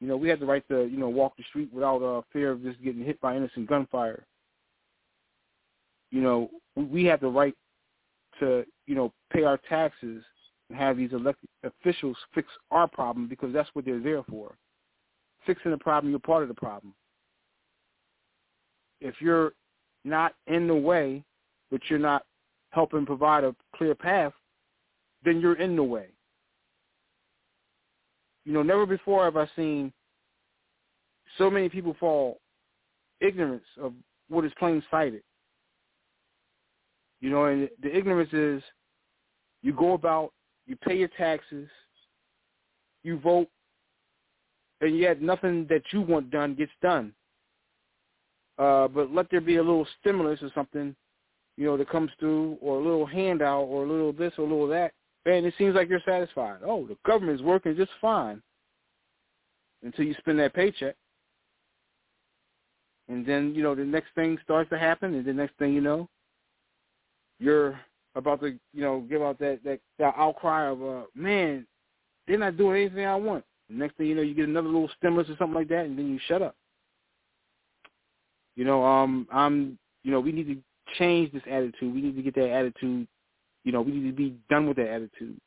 [0.00, 2.50] You know, we have the right to, you know, walk the street without uh, fear
[2.52, 4.26] of just getting hit by innocent gunfire
[6.10, 7.54] you know, we have the right
[8.40, 10.22] to, you know, pay our taxes
[10.68, 14.56] and have these elected officials fix our problem because that's what they're there for.
[15.46, 16.94] Fixing the problem, you're part of the problem.
[19.00, 19.52] If you're
[20.04, 21.22] not in the way,
[21.70, 22.24] but you're not
[22.70, 24.32] helping provide a clear path,
[25.24, 26.08] then you're in the way.
[28.48, 29.92] You know, never before have I seen
[31.36, 32.40] so many people fall
[33.20, 33.92] ignorance of
[34.30, 35.20] what is plain sighted.
[37.20, 38.62] You know, and the ignorance is
[39.60, 40.32] you go about,
[40.66, 41.68] you pay your taxes,
[43.02, 43.48] you vote,
[44.80, 47.12] and yet nothing that you want done gets done.
[48.58, 50.96] Uh, but let there be a little stimulus or something,
[51.58, 54.48] you know, that comes through, or a little handout, or a little this or a
[54.48, 54.94] little that,
[55.26, 56.58] and it seems like you're satisfied.
[56.64, 58.42] Oh, the government's working just fine
[59.82, 60.94] until you spend that paycheck.
[63.08, 65.80] And then, you know, the next thing starts to happen, and the next thing you
[65.80, 66.08] know,
[67.38, 67.80] you're
[68.14, 71.66] about to, you know, give out that that, that outcry of, uh, man,
[72.26, 73.44] they're not doing anything I want.
[73.70, 76.08] next thing you know, you get another little stimulus or something like that, and then
[76.08, 76.54] you shut up.
[78.56, 80.58] You know, um, I'm, you know, we need to
[80.98, 81.94] change this attitude.
[81.94, 83.06] We need to get that attitude.
[83.68, 85.38] You know, we need to be done with that attitude.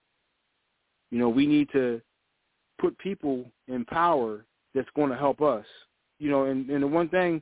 [1.09, 1.99] You know, we need to
[2.79, 5.65] put people in power that's going to help us.
[6.19, 7.41] You know, and, and the one thing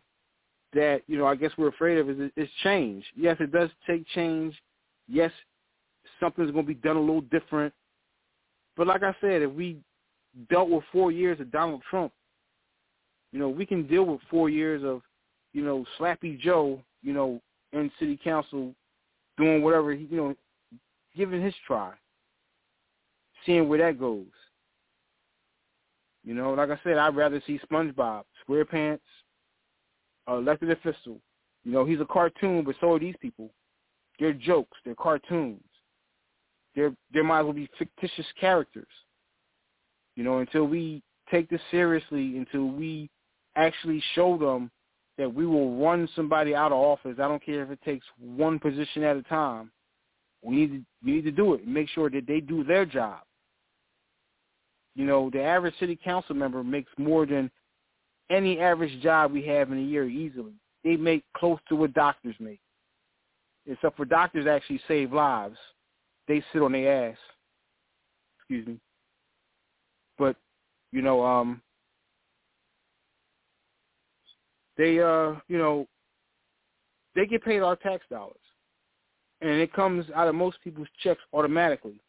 [0.74, 3.04] that you know I guess we're afraid of is is change.
[3.14, 4.56] Yes, it does take change.
[5.10, 5.34] Yes,
[6.18, 7.74] something's going to be done a little different.
[8.78, 9.82] But like I said, if we
[10.50, 12.14] dealt with four years of Donald Trump,
[13.34, 15.02] you know, we can deal with four years of,
[15.52, 17.42] you know, Slappy Joe, you know,
[17.74, 18.74] in city council
[19.38, 20.36] doing whatever he, you know,
[21.20, 21.92] giving his try,
[23.46, 24.26] seeing where that goes.
[26.24, 29.00] You know, like I said, I'd rather see SpongeBob, SquarePants,
[30.28, 31.20] uh, elected official.
[31.66, 33.50] You know, he's a cartoon, but so are these people.
[34.18, 34.78] They're jokes.
[34.86, 35.62] They're cartoons.
[36.76, 38.88] They're they might as well be fictitious characters.
[40.16, 43.10] You know, until we take this seriously, until we
[43.56, 44.72] actually show them
[45.18, 47.16] that we will run somebody out of office.
[47.18, 49.72] I don't care if it takes one position at a time.
[50.44, 51.64] We need to we need to do it.
[51.64, 53.20] And make sure that they do their job.
[54.96, 57.52] You know, the average city council member makes more than
[58.30, 60.54] any average job we have in a year easily.
[60.84, 62.60] They make close to what doctors make.
[63.66, 65.58] Except for doctors actually save lives.
[66.28, 67.18] They sit on their ass.
[68.40, 68.80] Excuse me.
[70.18, 70.36] But,
[70.92, 71.62] you know, um,
[74.80, 75.86] they uh you know
[77.14, 78.40] they get paid our tax dollars,
[79.42, 82.00] and it comes out of most people's checks automatically.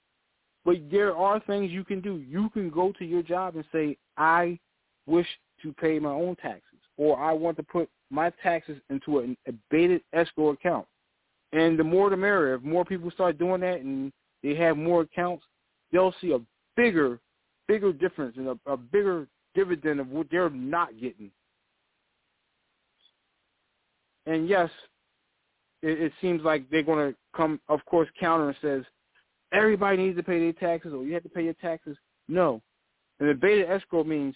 [0.65, 2.17] But there are things you can do.
[2.17, 4.59] You can go to your job and say, I
[5.07, 5.27] wish
[5.63, 10.03] to pay my own taxes, or I want to put my taxes into an abated
[10.13, 10.87] escrow account.
[11.53, 12.55] And the more the merrier.
[12.55, 14.13] If more people start doing that and
[14.43, 15.45] they have more accounts,
[15.93, 16.41] they'll see a
[16.77, 17.19] bigger,
[17.67, 21.31] bigger difference and a, a bigger dividend of what they're not getting.
[24.27, 24.71] And yes,
[25.83, 28.85] it, it seems like they're going to come, of course, counter and says
[29.53, 31.97] everybody needs to pay their taxes or you have to pay your taxes.
[32.29, 32.61] No,
[33.19, 34.35] and the abated escrow means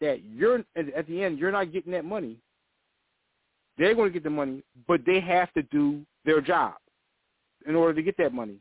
[0.00, 2.38] that you're at the end you're not getting that money.
[3.76, 6.74] They're going to get the money, but they have to do their job
[7.66, 8.56] in order to get that money.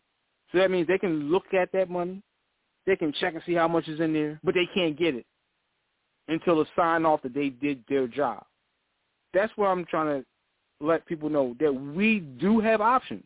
[0.52, 2.22] So that means they can look at that money,
[2.86, 5.26] they can check and see how much is in there, but they can't get it
[6.28, 8.44] until it's sign off that they did their job.
[9.34, 10.26] That's what I'm trying to
[10.84, 13.24] let people know that we do have options.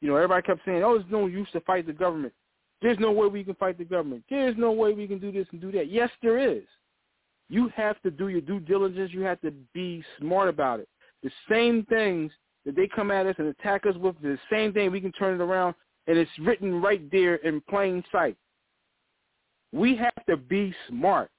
[0.00, 2.34] You know, everybody kept saying, "Oh, there's no use to fight the government.
[2.82, 4.24] There's no way we can fight the government.
[4.28, 6.64] There's no way we can do this and do that." Yes, there is.
[7.48, 9.12] You have to do your due diligence.
[9.12, 10.88] You have to be smart about it.
[11.22, 12.32] The same things
[12.64, 15.40] that they come at us and attack us with, the same thing we can turn
[15.40, 15.74] it around,
[16.06, 18.36] and it's written right there in plain sight.
[19.72, 21.30] We have to be smart.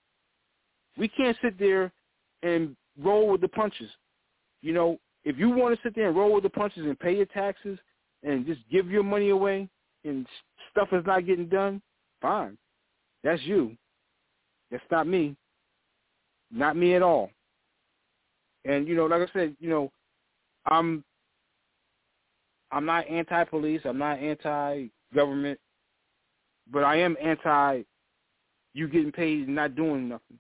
[0.98, 1.92] We can't sit there
[2.44, 3.90] and roll with the punches.
[4.62, 7.16] You know, if you want to sit there and roll with the punches and pay
[7.16, 7.78] your taxes
[8.24, 9.70] and just give your money away
[10.04, 10.28] and
[10.72, 11.82] stuff is not getting done,
[12.22, 12.58] fine.
[13.24, 13.76] That's you.
[14.72, 15.36] That's not me.
[16.52, 17.32] Not me at all.
[18.66, 19.92] And you know, like I said, you know,
[20.66, 21.04] I'm
[22.72, 23.82] I'm not anti-police.
[23.86, 25.60] I'm not anti-government,
[26.72, 27.84] but I am anti
[28.74, 30.40] you getting paid and not doing nothing.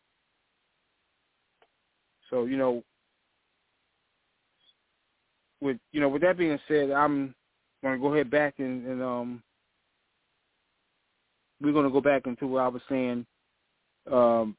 [2.30, 2.84] So you know,
[5.62, 7.34] with you know, with that being said, I'm
[7.84, 9.44] going to go ahead back and, and um,
[11.62, 13.26] we're going to go back into what I was saying
[14.12, 14.56] um,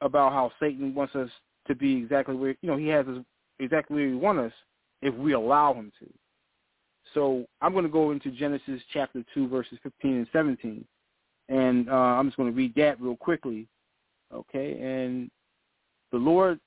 [0.00, 1.30] about how Satan wants us
[1.66, 3.18] to be exactly where you know he has us
[3.58, 4.52] exactly where he wants us
[5.02, 6.06] if we allow him to.
[7.14, 10.84] So I'm going to go into Genesis chapter two, verses 15 and 17,
[11.48, 13.66] and uh, I'm just going to read that real quickly.
[14.32, 15.30] Okay, and
[16.12, 16.60] the Lord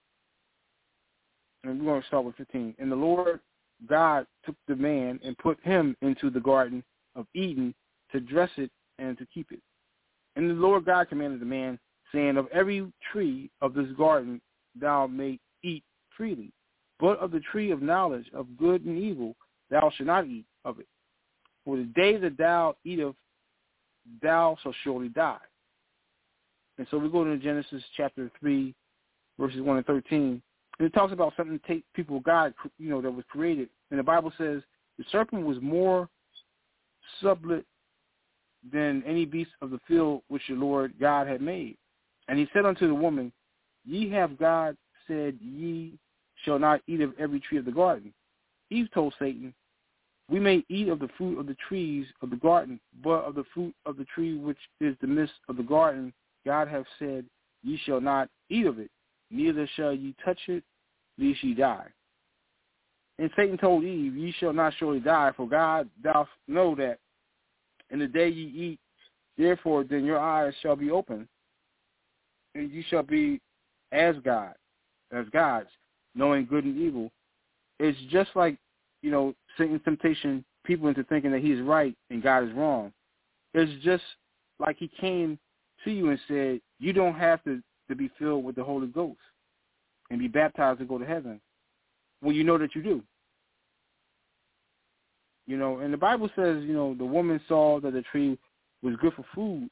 [1.63, 2.75] and we're going to start with 15.
[2.79, 3.39] And the Lord
[3.87, 6.83] God took the man and put him into the garden
[7.15, 7.73] of Eden
[8.11, 9.59] to dress it and to keep it.
[10.35, 11.79] And the Lord God commanded the man,
[12.13, 14.41] saying, Of every tree of this garden
[14.79, 15.83] thou may eat
[16.15, 16.51] freely,
[16.99, 19.35] but of the tree of knowledge of good and evil
[19.69, 20.87] thou shalt not eat of it.
[21.65, 23.15] For the day that thou eatest,
[24.21, 25.37] thou shalt surely die.
[26.77, 28.73] And so we go to Genesis chapter 3,
[29.39, 30.41] verses 1 and 13.
[30.81, 33.69] And it talks about something to take people of God, you know, that was created.
[33.91, 34.63] And the Bible says
[34.97, 36.09] the serpent was more
[37.21, 37.65] sublet
[38.73, 41.77] than any beast of the field which the Lord God had made.
[42.27, 43.31] And he said unto the woman,
[43.85, 44.75] Ye have God
[45.07, 45.99] said, Ye
[46.45, 48.11] shall not eat of every tree of the garden.
[48.71, 49.53] Eve told Satan,
[50.29, 53.45] We may eat of the fruit of the trees of the garden, but of the
[53.53, 56.11] fruit of the tree which is the midst of the garden,
[56.43, 57.23] God hath said,
[57.61, 58.89] Ye shall not eat of it,
[59.29, 60.63] neither shall ye touch it,
[61.17, 61.87] lest ye die.
[63.19, 66.97] And Satan told Eve, Ye shall not surely die, for God doth know that
[67.91, 68.79] in the day ye eat,
[69.37, 71.27] therefore then your eyes shall be open,
[72.55, 73.39] and ye shall be
[73.91, 74.53] as God,
[75.11, 75.69] as gods,
[76.15, 77.11] knowing good and evil.
[77.79, 78.57] It's just like,
[79.01, 82.93] you know, Satan's temptation people into thinking that he's right and God is wrong.
[83.53, 84.03] It's just
[84.59, 85.37] like he came
[85.83, 89.19] to you and said, you don't have to, to be filled with the Holy Ghost
[90.11, 91.39] and be baptized to go to heaven
[92.19, 93.01] when you know that you do.
[95.47, 98.37] You know, and the Bible says, you know, the woman saw that the tree
[98.83, 99.69] was good for food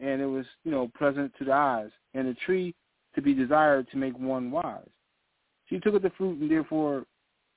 [0.00, 2.74] and it was, you know, pleasant to the eyes and the tree
[3.14, 4.86] to be desired to make one wise.
[5.68, 7.04] She took of the fruit and therefore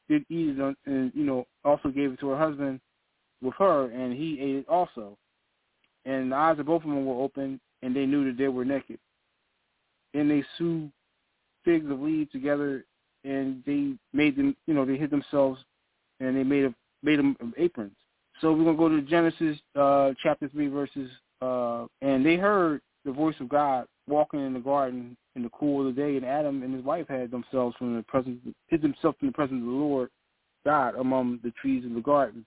[0.08, 2.80] did eat it and, you know, also gave it to her husband
[3.42, 5.18] with her and he ate it also.
[6.06, 8.66] And the eyes of both of them were open and they knew that they were
[8.66, 9.00] naked.
[10.14, 10.92] And they sewed
[11.64, 12.86] figs of leaves together,
[13.24, 15.60] and they made them, you know, they hid themselves,
[16.20, 17.96] and they made a, made them aprons.
[18.42, 21.10] So we're gonna go to Genesis uh, chapter three verses,
[21.42, 25.88] uh, and they heard the voice of God walking in the garden in the cool
[25.88, 29.18] of the day, and Adam and his wife had themselves from the presence, hid themselves
[29.20, 30.10] from the presence of the Lord
[30.66, 32.46] God among the trees of the garden.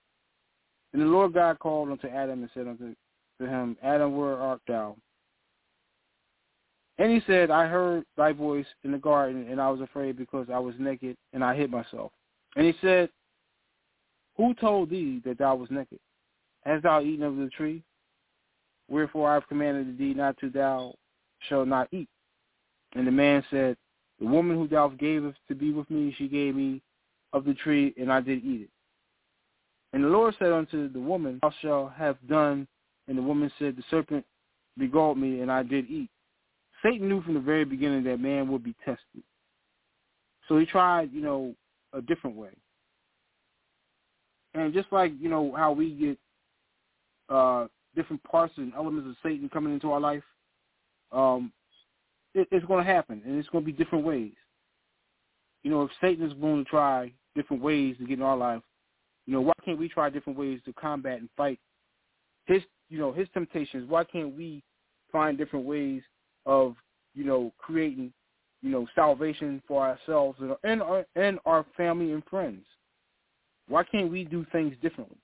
[0.93, 2.93] And the Lord God called unto Adam and said unto
[3.41, 4.95] to him, Adam, where art thou?
[6.97, 10.47] And he said, I heard thy voice in the garden, and I was afraid because
[10.53, 12.11] I was naked, and I hid myself.
[12.55, 13.09] And he said,
[14.37, 15.99] Who told thee that thou was naked?
[16.63, 17.83] Hast thou eaten of the tree?
[18.89, 20.93] Wherefore I have commanded thee not to thou
[21.49, 22.09] shalt not eat.
[22.93, 23.75] And the man said,
[24.19, 26.81] The woman who thou gavest to be with me, she gave me
[27.33, 28.69] of the tree, and I did eat it.
[29.93, 32.67] And the Lord said unto the woman, Thou shalt have done.
[33.07, 34.25] And the woman said, The serpent
[34.77, 36.09] beguiled me, and I did eat.
[36.83, 39.23] Satan knew from the very beginning that man would be tested.
[40.47, 41.55] So he tried, you know,
[41.93, 42.51] a different way.
[44.53, 46.17] And just like, you know, how we get
[47.29, 50.23] uh, different parts and elements of Satan coming into our life,
[51.11, 51.51] um,
[52.33, 54.33] it, it's going to happen, and it's going to be different ways.
[55.63, 58.61] You know, if Satan is going to try different ways to get in our life,
[59.25, 61.59] you know, why can't we try different ways to combat and fight
[62.45, 63.89] his, you know, his temptations?
[63.89, 64.61] Why can't we
[65.11, 66.01] find different ways
[66.45, 66.75] of,
[67.13, 68.13] you know, creating,
[68.61, 72.65] you know, salvation for ourselves and, and our and our family and friends?
[73.67, 75.17] Why can't we do things differently?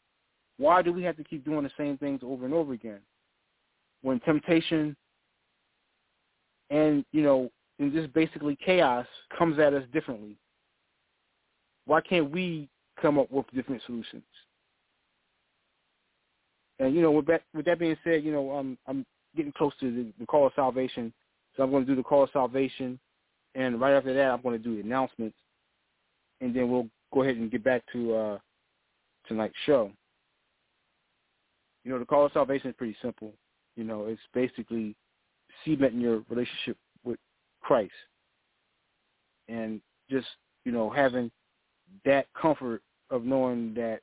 [0.57, 2.99] Why do we have to keep doing the same things over and over again?
[4.01, 4.95] When temptation
[6.70, 7.49] and, you know,
[7.80, 9.07] and just basically chaos
[9.38, 10.36] comes at us differently.
[11.86, 12.70] Why can't we
[13.01, 14.24] come up with different solutions?
[16.80, 19.05] And you know, with that with that being said, you know, um, I'm
[19.36, 21.14] getting close to the, the call of salvation,
[21.56, 23.00] so I'm going to do the call of salvation,
[23.56, 25.38] and right after that, I'm going to do the announcements,
[26.42, 28.38] and then we'll go ahead and get back to uh,
[29.28, 29.92] tonight's show.
[31.84, 33.34] You know, the call of salvation is pretty simple.
[33.76, 34.96] You know, it's basically
[35.66, 37.20] cementing your relationship with
[37.62, 37.92] Christ,
[39.48, 40.28] and just
[40.66, 41.32] you know having
[42.06, 44.02] that comfort of knowing that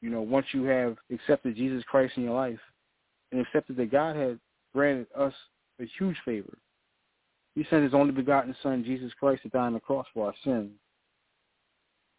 [0.00, 2.58] you know once you have accepted Jesus Christ in your life
[3.32, 4.38] and accepted that God has
[4.76, 5.32] granted us
[5.80, 6.58] a huge favor.
[7.54, 10.34] He sent his only begotten Son, Jesus Christ, to die on the cross for our
[10.44, 10.72] sins.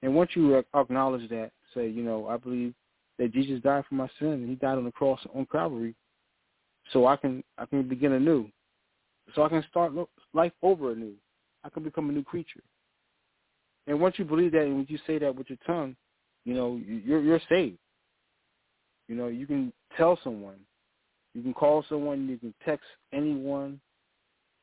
[0.01, 2.73] And once you acknowledge that, say, you know, I believe
[3.19, 5.93] that Jesus died for my sin and he died on the cross on Calvary
[6.91, 8.47] so I can I can begin anew.
[9.35, 9.93] So I can start
[10.33, 11.13] life over anew.
[11.63, 12.63] I can become a new creature.
[13.85, 15.95] And once you believe that and you say that with your tongue,
[16.45, 17.77] you know, you're you're saved.
[19.07, 20.57] You know, you can tell someone.
[21.37, 23.79] You can call someone, you can text anyone.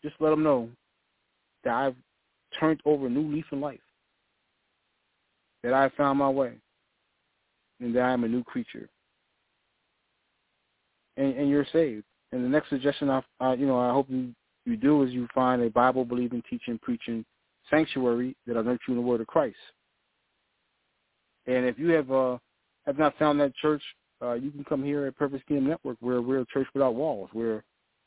[0.02, 0.68] Just let them know
[1.62, 1.94] that I've
[2.58, 3.78] turned over a new leaf in life.
[5.62, 6.54] That I found my way.
[7.78, 8.88] And that I am a new creature.
[11.16, 12.02] And, and you're saved.
[12.32, 15.62] And the next suggestion I, you know, I hope you, you do is you find
[15.62, 17.24] a Bible believing, teaching, preaching
[17.70, 19.54] sanctuary that are nurturing the word of Christ.
[21.46, 22.38] And if you have uh,
[22.84, 23.82] have not found that church,
[24.22, 27.30] uh, you can come here at Purpose Kingdom Network, where we're a church without walls,
[27.32, 27.64] where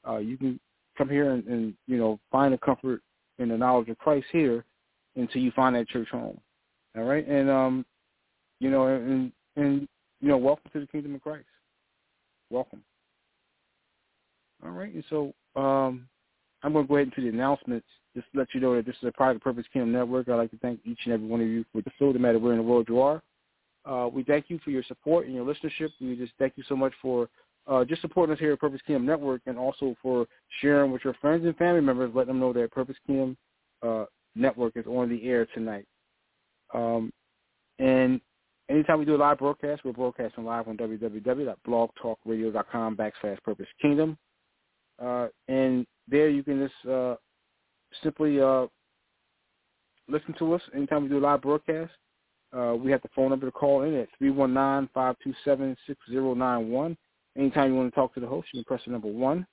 [0.07, 0.59] uh, you can
[0.97, 3.01] come here and, and you know find a comfort
[3.39, 4.65] in the knowledge of Christ here
[5.15, 6.39] until you find that church home.
[6.97, 7.85] All right, and um,
[8.59, 9.87] you know, and and
[10.21, 11.45] you know, welcome to the kingdom of Christ.
[12.49, 12.81] Welcome.
[14.63, 16.07] All right, and so um,
[16.63, 17.87] I'm going to go ahead into the announcements.
[18.15, 20.27] Just to let you know that this is a private Purpose Kingdom Network.
[20.27, 22.39] I'd like to thank each and every one of you for the show, no matter
[22.39, 23.21] where in the world you are.
[23.87, 25.89] Uh, we thank you for your support and your listenership.
[26.01, 27.29] We just thank you so much for
[27.67, 30.27] uh, just supporting us here at Purpose Kingdom Network and also for
[30.61, 33.35] sharing with your friends and family members, letting them know that Purpose Kingdom
[33.81, 35.85] uh, Network is on the air tonight.
[36.73, 37.11] Um,
[37.79, 38.21] and
[38.69, 44.17] anytime we do a live broadcast, we're broadcasting live on www.blogtalkradio.com backslash Purpose Kingdom.
[45.01, 47.15] Uh, and there you can just uh,
[48.03, 48.67] simply uh,
[50.07, 51.91] listen to us anytime we do a live broadcast.
[52.55, 56.97] Uh, we have the phone number to call in at 319-527-6091.
[57.37, 59.47] Anytime you want to talk to the host, you can press the number one.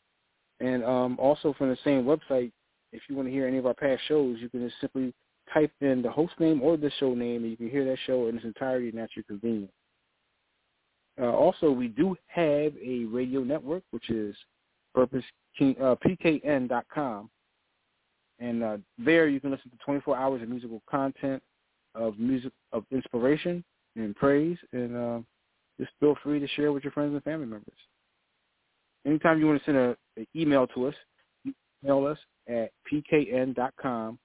[0.61, 2.53] And um, also from the same website,
[2.93, 5.13] if you want to hear any of our past shows, you can just simply
[5.53, 8.29] type in the host name or the show name, and you can hear that show
[8.29, 9.73] in its entirety, and that's your convenience.
[11.21, 14.35] Uh, also, we do have a radio network, which is
[14.95, 15.25] Purpose
[15.61, 17.31] uh, PKN.com,
[18.39, 21.43] and uh, there you can listen to 24 hours of musical content,
[21.95, 23.65] of music of inspiration
[23.97, 25.21] and praise, and uh,
[25.79, 27.77] just feel free to share with your friends and family members.
[29.07, 30.95] Anytime you want to send an email to us,
[31.83, 32.19] email us
[32.49, 34.19] at pkn.com,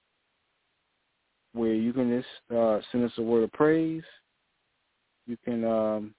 [1.52, 4.02] where you can just uh, send us a word of praise.
[5.26, 6.14] You can um,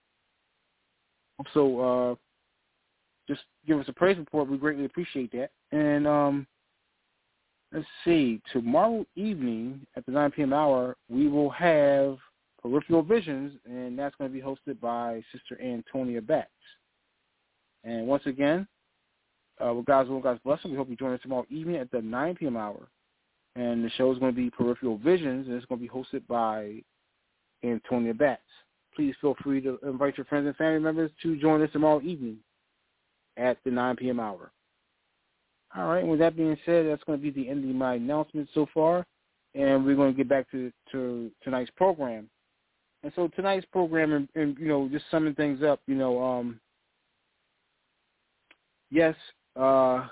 [1.39, 2.16] also uh,
[3.28, 4.49] just give us a praise report.
[4.49, 5.52] We greatly appreciate that.
[5.72, 6.47] And um,
[7.72, 10.53] let's see, tomorrow evening at the 9 p.m.
[10.53, 12.17] hour, we will have
[12.61, 16.49] Peripheral Visions, and that's going to be hosted by Sister Antonia Batts.
[17.84, 18.67] And once again,
[19.63, 20.72] uh, with God's will, God's blessing.
[20.72, 22.57] We hope you join us tomorrow evening at the 9 p.m.
[22.57, 22.88] hour.
[23.55, 26.26] And the show is going to be Peripheral Visions, and it's going to be hosted
[26.28, 26.82] by
[27.63, 28.41] Antonia Batts.
[28.95, 32.38] Please feel free to invite your friends and family members to join us tomorrow evening
[33.38, 34.19] at the 9 p.m.
[34.19, 34.51] hour.
[35.76, 38.49] All right, with that being said, that's going to be the end of my announcement
[38.53, 39.05] so far,
[39.55, 42.30] and we're going to get back to, to tonight's program.
[43.03, 46.59] And so tonight's program, and, and you know, just summing things up, you know, um,
[48.91, 49.15] yes,
[49.59, 50.07] uh,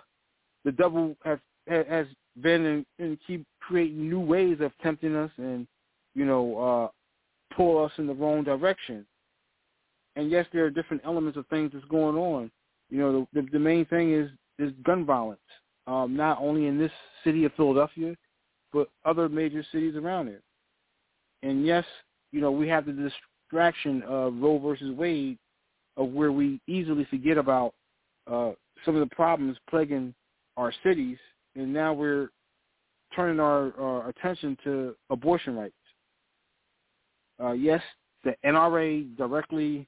[0.65, 2.07] the devil has has
[2.41, 5.67] been and, and keep creating new ways of tempting us and
[6.15, 9.05] you know uh, pull us in the wrong direction.
[10.15, 12.51] And yes, there are different elements of things that's going on.
[12.89, 14.29] You know, the, the, the main thing is
[14.59, 15.39] is gun violence,
[15.87, 16.91] um, not only in this
[17.23, 18.15] city of Philadelphia,
[18.71, 20.41] but other major cities around it.
[21.41, 21.85] And yes,
[22.31, 25.37] you know, we have the distraction of Roe versus Wade,
[25.97, 27.73] of where we easily forget about
[28.29, 28.51] uh,
[28.85, 30.13] some of the problems plaguing
[30.57, 31.17] our cities,
[31.55, 32.29] and now we're
[33.15, 35.73] turning our, our attention to abortion rights.
[37.41, 37.81] Uh, yes,
[38.23, 39.87] the NRA directly,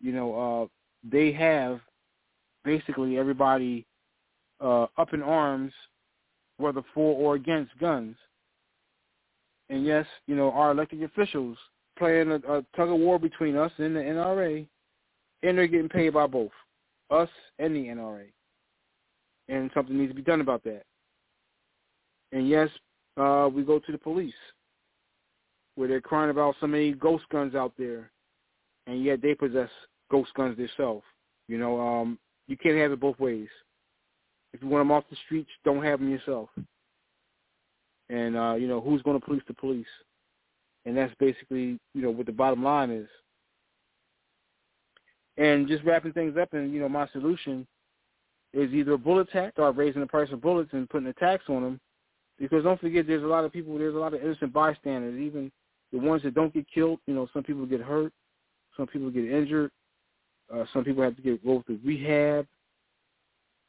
[0.00, 0.66] you know, uh,
[1.08, 1.80] they have
[2.64, 3.86] basically everybody
[4.60, 5.72] uh, up in arms,
[6.58, 8.16] whether for or against guns.
[9.68, 11.58] And yes, you know, our elected officials
[11.98, 14.66] playing a, a tug of war between us and the NRA,
[15.42, 16.52] and they're getting paid by both,
[17.10, 17.28] us
[17.58, 18.26] and the NRA.
[19.48, 20.82] And something needs to be done about that.
[22.32, 22.68] And yes,
[23.16, 24.34] uh, we go to the police,
[25.76, 28.10] where they're crying about so many ghost guns out there,
[28.86, 29.70] and yet they possess
[30.10, 31.04] ghost guns themselves.
[31.48, 33.48] You know, um, you can't have it both ways.
[34.56, 36.48] If you want them off the streets, don't have them yourself.
[38.08, 39.86] And uh, you know, who's going to police the police?
[40.86, 43.08] And that's basically, you know, what the bottom line is.
[45.36, 47.66] And just wrapping things up, and you know, my solution
[48.54, 51.44] is either a bullet tax, start raising the price of bullets and putting a tax
[51.48, 51.80] on them,
[52.38, 55.52] because don't forget, there's a lot of people, there's a lot of innocent bystanders, even
[55.92, 57.00] the ones that don't get killed.
[57.06, 58.12] You know, some people get hurt,
[58.74, 59.70] some people get injured,
[60.54, 62.46] uh, some people have to get go through rehab.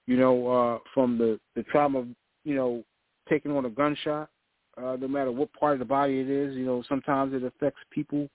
[0.07, 2.07] You know, uh, from the the trauma of
[2.43, 2.83] you know
[3.29, 4.29] taking on a gunshot,
[4.77, 6.55] uh, no matter what part of the body it is.
[6.55, 8.29] You know, sometimes it affects people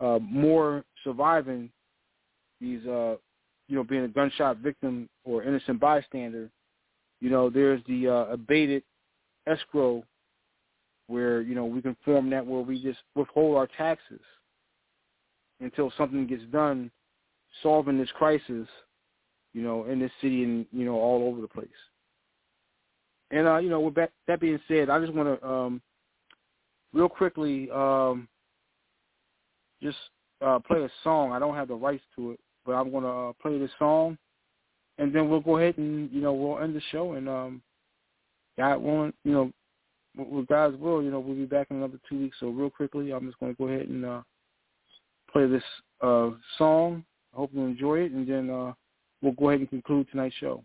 [0.00, 1.70] uh, more surviving
[2.60, 3.16] these, uh,
[3.68, 6.50] you know, being a gunshot victim or innocent bystander.
[7.20, 8.82] You know, there's the uh, abated
[9.46, 10.02] escrow
[11.08, 14.20] where you know we can form that where we just withhold our taxes
[15.60, 16.90] until something gets done
[17.62, 18.66] solving this crisis,
[19.52, 21.68] you know, in this city and you know all over the place.
[23.30, 25.82] And uh, you know, with that, that being said, I just want to um,
[26.92, 28.28] real quickly um,
[29.82, 29.98] just
[30.44, 31.32] uh, play a song.
[31.32, 34.18] I don't have the rights to it, but I'm going to uh, play this song,
[34.98, 37.12] and then we'll go ahead and you know we'll end the show.
[37.12, 37.62] And um,
[38.58, 39.52] God willing, you know,
[40.16, 42.36] with God's will, you know, we'll be back in another two weeks.
[42.40, 44.22] So real quickly, I'm just going to go ahead and uh,
[45.32, 45.62] play this
[46.02, 47.04] uh, song.
[47.32, 48.72] I hope you enjoy it, and then uh,
[49.22, 50.64] we'll go ahead and conclude tonight's show.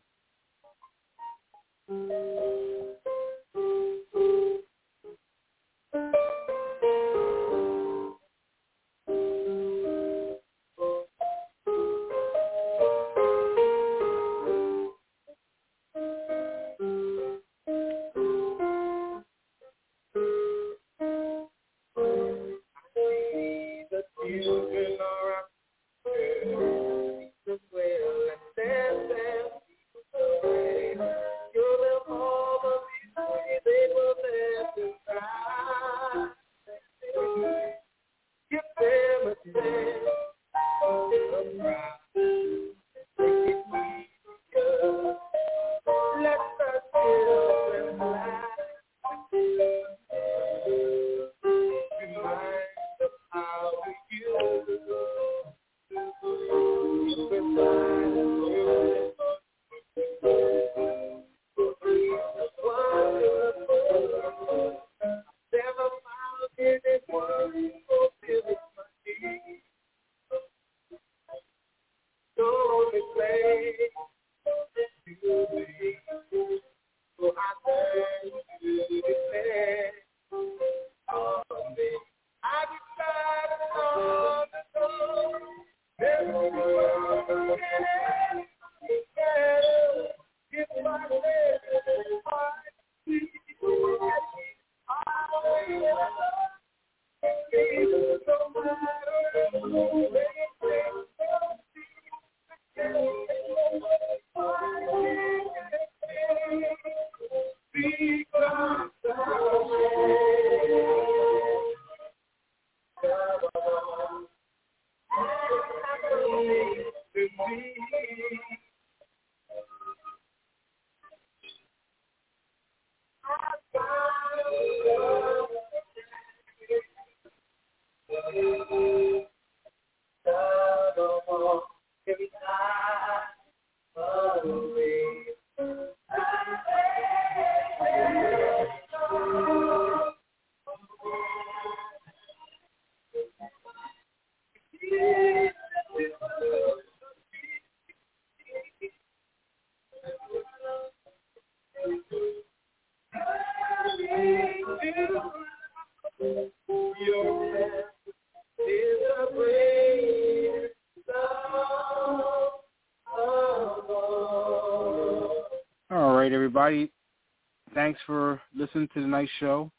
[167.87, 169.71] Thanks for listening to tonight's show.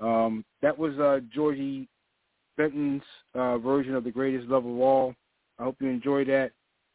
[0.00, 1.88] Um, that was uh, Georgie
[2.58, 3.02] Benson's
[3.34, 5.14] uh, version of "The Greatest Love of All."
[5.58, 6.52] I hope you enjoyed that.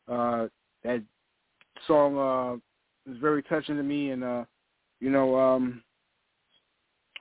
[0.07, 0.49] Uh,
[0.83, 1.01] that
[1.87, 4.43] song uh, was very touching to me, and uh,
[4.99, 5.81] you know, um,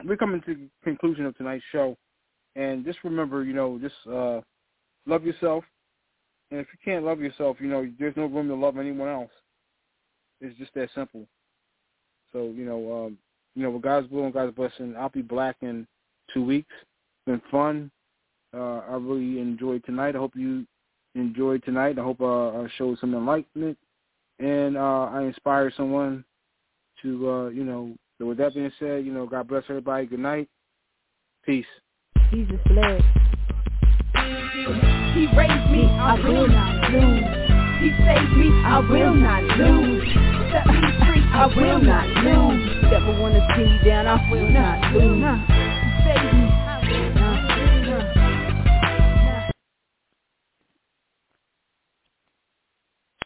[0.05, 1.97] we're coming to the conclusion of tonight's show.
[2.55, 4.43] And just remember, you know, just uh,
[5.07, 5.65] love yourself.
[6.51, 9.33] And if you can't love yourself, you know, there's no room to love anyone else.
[10.43, 11.27] It's just that simple.
[12.33, 13.19] So, you know, um,
[13.55, 15.87] you know, with God's will and God's blessing, I'll be black in
[16.33, 16.73] two weeks.
[16.73, 17.91] It's been fun.
[18.55, 20.17] Uh, I really enjoyed tonight.
[20.17, 20.67] I hope you
[21.15, 21.99] enjoyed tonight.
[21.99, 23.79] I hope uh, I showed some enlightenment
[24.39, 26.25] and uh, I inspired someone
[27.03, 30.07] to, uh, you know, so with that being said, you know, God bless everybody.
[30.07, 30.49] Good night.
[31.45, 31.67] Peace.
[32.31, 33.03] Jesus bled.
[35.15, 37.25] He raised me, I will not lose.
[37.81, 41.12] He saved me, I will not lose.
[41.33, 42.83] Set me free, I will not lose.
[42.91, 45.25] Never wanna see me down, I will not lose.
[45.49, 46.52] He saved me,